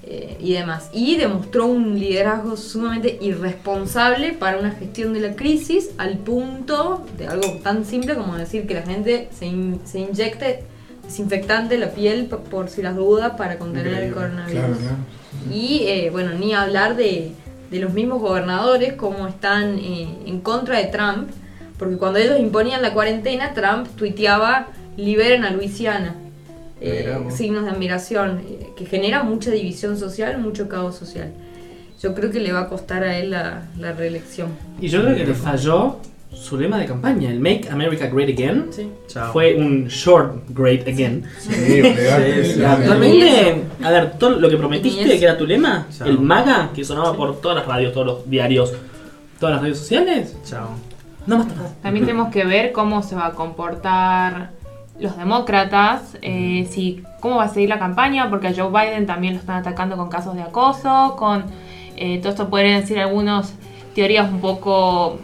[0.04, 0.88] eh, y demás.
[0.92, 7.26] Y demostró un liderazgo sumamente irresponsable para una gestión de la crisis al punto de
[7.28, 10.64] algo tan simple como decir que la gente se, in- se inyecte
[11.04, 14.52] desinfectante la piel por si las dudas para contener el coronavirus.
[14.60, 14.96] Claro, claro.
[15.54, 17.32] Y eh, bueno, ni hablar de,
[17.72, 21.30] de los mismos gobernadores como están eh, en contra de Trump,
[21.78, 26.14] porque cuando ellos imponían la cuarentena, Trump tuiteaba liberen a Luisiana.
[26.82, 31.32] Eh, signos de admiración, eh, que genera mucha división social, mucho caos social.
[32.02, 34.50] Yo creo que le va a costar a él la, la reelección.
[34.80, 35.96] Y yo creo que le falló
[36.34, 38.66] su lema de campaña, el Make America Great Again.
[38.70, 38.90] Sí.
[39.06, 39.32] Chao.
[39.32, 41.24] Fue un short great again.
[41.38, 41.82] Sí,
[42.64, 46.08] actualmente, a ver, todo lo que prometiste, que era tu lema, Chao.
[46.08, 48.72] el MAGA, que sonaba por todas las radios, todos los diarios,
[49.38, 50.68] todas las redes sociales, Chao.
[51.26, 51.46] no más.
[51.82, 54.50] También tenemos que ver cómo se va a comportar
[54.98, 59.34] los demócratas, eh, si cómo va a seguir la campaña, porque a Joe Biden también
[59.34, 61.44] lo están atacando con casos de acoso, con
[61.96, 63.54] eh, todo esto podrían decir algunas
[63.94, 65.18] teorías un poco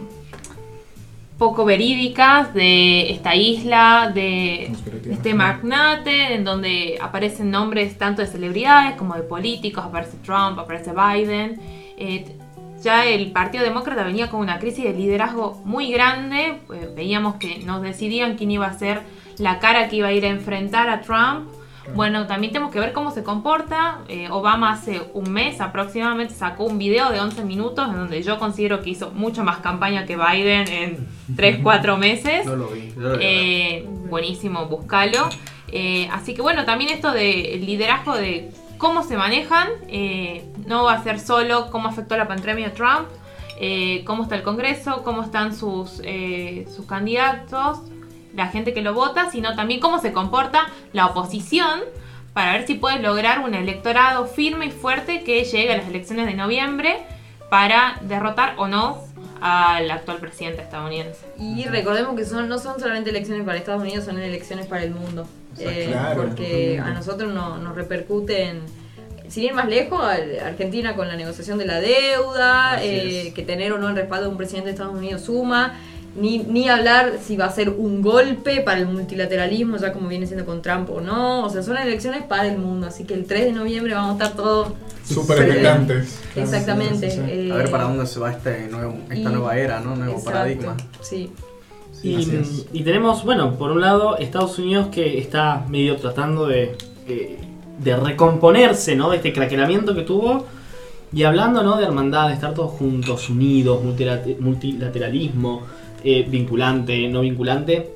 [1.39, 4.73] poco verídicas de esta isla, de
[5.09, 10.91] este magnate, en donde aparecen nombres tanto de celebridades como de políticos, aparece Trump, aparece
[10.91, 11.59] Biden.
[11.97, 12.35] Eh,
[12.83, 17.59] ya el Partido Demócrata venía con una crisis de liderazgo muy grande, eh, veíamos que
[17.59, 19.01] no decidían quién iba a ser
[19.37, 21.49] la cara que iba a ir a enfrentar a Trump.
[21.95, 23.99] Bueno, también tenemos que ver cómo se comporta.
[24.07, 28.39] Eh, Obama hace un mes aproximadamente sacó un video de 11 minutos en donde yo
[28.39, 32.45] considero que hizo mucho más campaña que Biden en 3-4 meses.
[32.45, 32.93] No lo vi.
[32.93, 33.23] yo lo vi.
[33.25, 35.29] Eh, buenísimo, búscalo.
[35.71, 39.67] Eh, así que bueno, también esto del liderazgo de cómo se manejan,
[40.65, 43.07] no va a ser solo cómo afectó la pandemia a Trump,
[44.05, 46.01] cómo está el Congreso, cómo están sus,
[46.73, 47.81] sus candidatos,
[48.39, 51.81] la gente que lo vota, sino también cómo se comporta la oposición
[52.33, 56.25] para ver si puede lograr un electorado firme y fuerte que llegue a las elecciones
[56.25, 56.97] de noviembre
[57.49, 59.03] para derrotar o no
[59.41, 61.25] al actual presidente estadounidense.
[61.39, 64.91] Y recordemos que son, no son solamente elecciones para Estados Unidos, son elecciones para el
[64.91, 65.27] mundo.
[65.57, 68.61] Eh, claro, porque a nosotros no- nos repercuten,
[69.29, 70.13] sin ir más lejos, a
[70.47, 74.31] Argentina con la negociación de la deuda, eh, que tener o no el respaldo de
[74.31, 75.73] un presidente de Estados Unidos suma.
[76.15, 80.25] Ni, ni hablar si va a ser un golpe para el multilateralismo, ya como viene
[80.25, 81.45] siendo con Trump o no.
[81.45, 82.87] O sea, son elecciones para el mundo.
[82.87, 84.69] Así que el 3 de noviembre vamos a estar todos
[85.05, 85.43] Súper Sí.
[85.43, 86.19] expectantes.
[86.35, 87.09] Exactamente.
[87.09, 87.31] Sí, sí, sí.
[87.31, 89.95] eh, a ver para dónde se va este nuevo, esta y- nueva era, ¿no?
[89.95, 90.77] Nuevo exacto, paradigma.
[91.01, 91.31] Sí.
[91.91, 97.39] Sí, Y, tenemos, bueno, por un lado Estados Unidos que está medio tratando de, eh,
[97.79, 99.09] de recomponerse, ¿no?
[99.09, 100.45] De este craquelamiento que tuvo.
[101.11, 101.77] Y hablando, ¿no?
[101.77, 105.63] De hermandad, de estar todos juntos, unidos, multilate- multilateralismo,
[106.03, 107.91] eh, vinculante, no vinculante.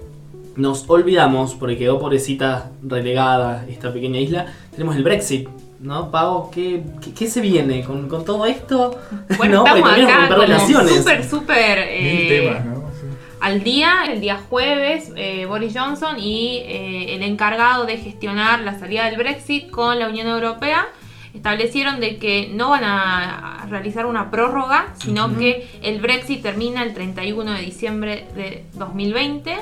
[0.56, 5.47] Nos olvidamos, porque quedó pobrecita relegada esta pequeña isla, tenemos el Brexit,
[5.80, 6.12] ¿no?
[6.12, 8.99] Pau, ¿qué, qué, qué se viene con, con todo esto?
[9.38, 9.66] Bueno, ¿No?
[9.66, 10.97] Estamos también es acá romper como relaciones.
[10.97, 12.76] súper, súper eh, temas, ¿no?
[12.76, 13.08] Sí.
[13.41, 18.80] al día, el día jueves, eh, Boris Johnson y eh, el encargado de gestionar la
[18.80, 20.88] salida del Brexit con la Unión Europea
[21.34, 26.94] establecieron de que no van a realizar una prórroga, sino que el Brexit termina el
[26.94, 29.58] 31 de diciembre de 2020.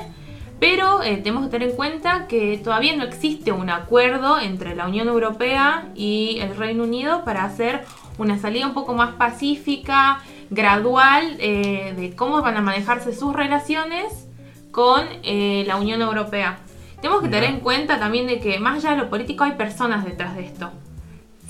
[0.60, 4.86] Pero eh, tenemos que tener en cuenta que todavía no existe un acuerdo entre la
[4.86, 7.84] Unión Europea y el Reino Unido para hacer
[8.16, 10.20] una salida un poco más pacífica,
[10.50, 14.28] gradual, eh, de cómo van a manejarse sus relaciones
[14.70, 16.58] con eh, la Unión Europea.
[17.00, 20.04] Tenemos que tener en cuenta también de que más allá de lo político hay personas
[20.04, 20.70] detrás de esto.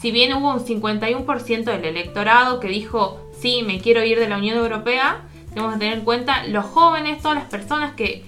[0.03, 4.39] Si bien hubo un 51% del electorado que dijo, sí, me quiero ir de la
[4.39, 8.25] Unión Europea, tenemos que tener en cuenta los jóvenes, todas las personas que,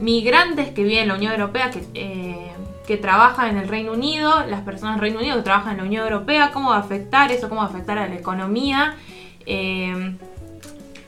[0.00, 2.52] migrantes que viven en la Unión Europea, que, eh,
[2.86, 5.84] que trabajan en el Reino Unido, las personas del Reino Unido que trabajan en la
[5.84, 8.94] Unión Europea, cómo va a afectar eso, cómo va a afectar a la economía.
[9.44, 10.16] Eh,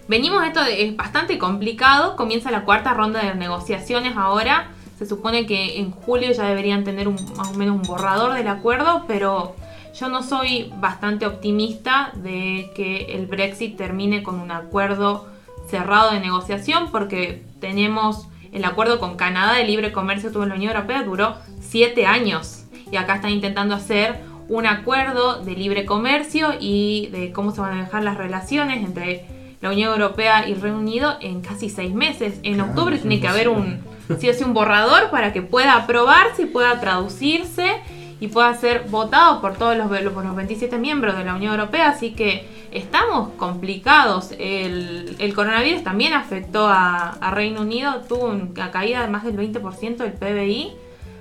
[0.09, 4.73] venimos esto, es bastante complicado, comienza la cuarta ronda de negociaciones ahora.
[4.99, 9.07] Se supone que en julio ya deberían tener más o menos un borrador del acuerdo,
[9.09, 9.57] pero
[9.95, 15.29] yo no soy bastante optimista de que el Brexit termine con un acuerdo
[15.69, 20.75] cerrado de negociación porque tenemos el acuerdo con Canadá de libre comercio tuvo la Unión
[20.75, 27.09] Europea duró siete años y acá están intentando hacer un acuerdo de libre comercio y
[27.13, 29.25] de cómo se van a manejar las relaciones entre
[29.61, 32.41] la Unión Europea y el Reino Unido en casi seis meses.
[32.43, 33.81] En Claro, octubre tiene que haber un,
[34.11, 37.81] o sí, un borrador para que pueda aprobarse y pueda traducirse
[38.23, 41.89] y pueda ser votado por todos los, por los 27 miembros de la Unión Europea.
[41.89, 44.31] Así que estamos complicados.
[44.39, 49.97] El, coronavirus también afectó a, a Reino Unido, tuvo una caída de más del 20%
[49.97, 50.73] del PBI,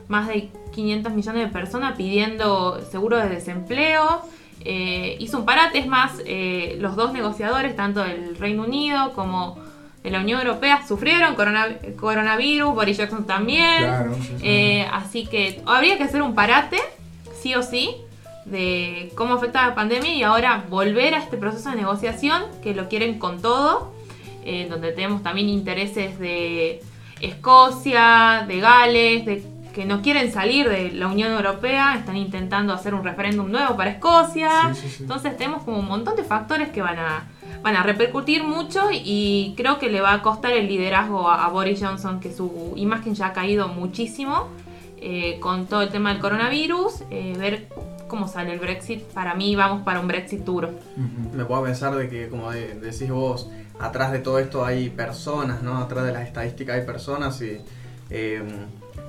[0.10, 4.22] más de 500 millones de personas pidiendo seguro de desempleo.
[4.64, 9.58] Eh, hizo un parate, es más, eh, los dos negociadores, tanto del Reino Unido como
[10.04, 13.78] de la Unión Europea, sufrieron corona- coronavirus, Boris Johnson también.
[13.78, 14.36] Claro, sí, sí.
[14.44, 16.80] Eh, así que habría que hacer un parate,
[17.40, 17.96] sí o sí,
[18.46, 22.90] de cómo afecta la pandemia y ahora volver a este proceso de negociación que lo
[22.90, 23.94] quieren con todo,
[24.44, 26.82] eh, donde tenemos también intereses de
[27.20, 29.44] Escocia, de Gales, de
[29.74, 33.92] que no quieren salir de la Unión Europea, están intentando hacer un referéndum nuevo para
[33.92, 34.74] Escocia.
[34.74, 35.04] Sí, sí, sí.
[35.04, 37.24] Entonces tenemos como un montón de factores que van a,
[37.64, 41.50] van a repercutir mucho y creo que le va a costar el liderazgo a, a
[41.50, 44.48] Boris Johnson, que su imagen ya ha caído muchísimo
[44.98, 47.04] eh, con todo el tema del coronavirus.
[47.10, 47.68] eh, ver
[48.08, 49.02] cómo sale el Brexit.
[49.14, 50.70] Para mí vamos para un Brexit duro.
[51.34, 53.50] Me puedo pensar de que, como de- decís vos,
[53.80, 55.78] atrás de todo esto hay personas, ¿no?
[55.78, 57.58] Atrás de las estadísticas hay personas y,
[58.14, 58.44] Eh,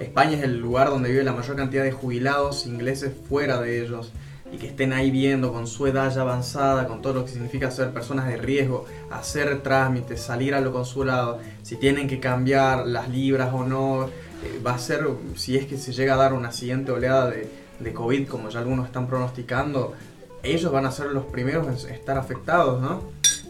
[0.03, 4.13] España es el lugar donde vive la mayor cantidad de jubilados ingleses fuera de ellos
[4.53, 7.71] y que estén ahí viendo con su edad ya avanzada, con todo lo que significa
[7.71, 13.09] ser personas de riesgo, hacer trámites, salir a lo consulado, si tienen que cambiar las
[13.09, 16.53] libras o no, eh, va a ser, si es que se llega a dar una
[16.53, 17.49] siguiente oleada de,
[17.81, 19.95] de COVID, como ya algunos están pronosticando,
[20.43, 23.03] ellos van a ser los primeros en estar afectados, ¿no?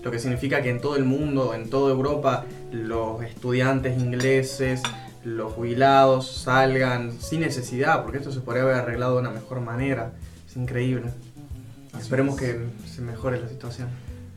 [0.03, 4.83] Lo que significa que en todo el mundo, en toda Europa, los estudiantes ingleses,
[5.25, 10.13] los jubilados salgan sin necesidad, porque esto se podría haber arreglado de una mejor manera.
[10.49, 11.11] Es increíble.
[11.93, 12.55] Así Esperemos es.
[12.55, 13.89] que se mejore la situación.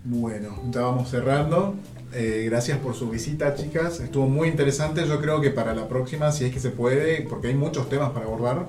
[0.03, 1.75] Bueno, ya vamos cerrando.
[2.13, 3.99] Eh, gracias por su visita, chicas.
[3.99, 5.05] Estuvo muy interesante.
[5.07, 8.11] Yo creo que para la próxima, si es que se puede, porque hay muchos temas
[8.11, 8.67] para abordar,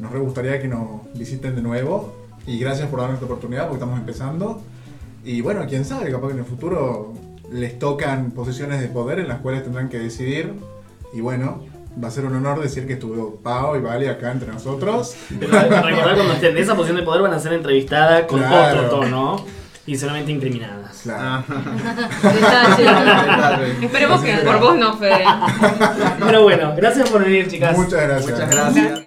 [0.00, 2.14] nos re gustaría que nos visiten de nuevo.
[2.46, 4.62] Y gracias por darnos esta oportunidad, porque estamos empezando.
[5.24, 7.12] Y bueno, quién sabe, capaz que en el futuro
[7.50, 10.54] les tocan posiciones de poder en las cuales tendrán que decidir.
[11.12, 11.64] Y bueno,
[12.02, 15.14] va a ser un honor decir que estuvo Pau y Vale acá entre nosotros.
[15.40, 18.86] Recordar cuando estén en esa posición de poder van a ser entrevistadas con Claro.
[18.86, 19.44] otro tono
[19.86, 21.00] y solamente incriminadas.
[21.02, 21.44] Claro.
[22.22, 23.84] Detalle.
[23.86, 25.24] Esperemos que por vos no, Fede.
[26.20, 27.76] Pero bueno, gracias por venir, chicas.
[27.76, 28.30] Muchas gracias.
[28.30, 29.02] Muchas gracias.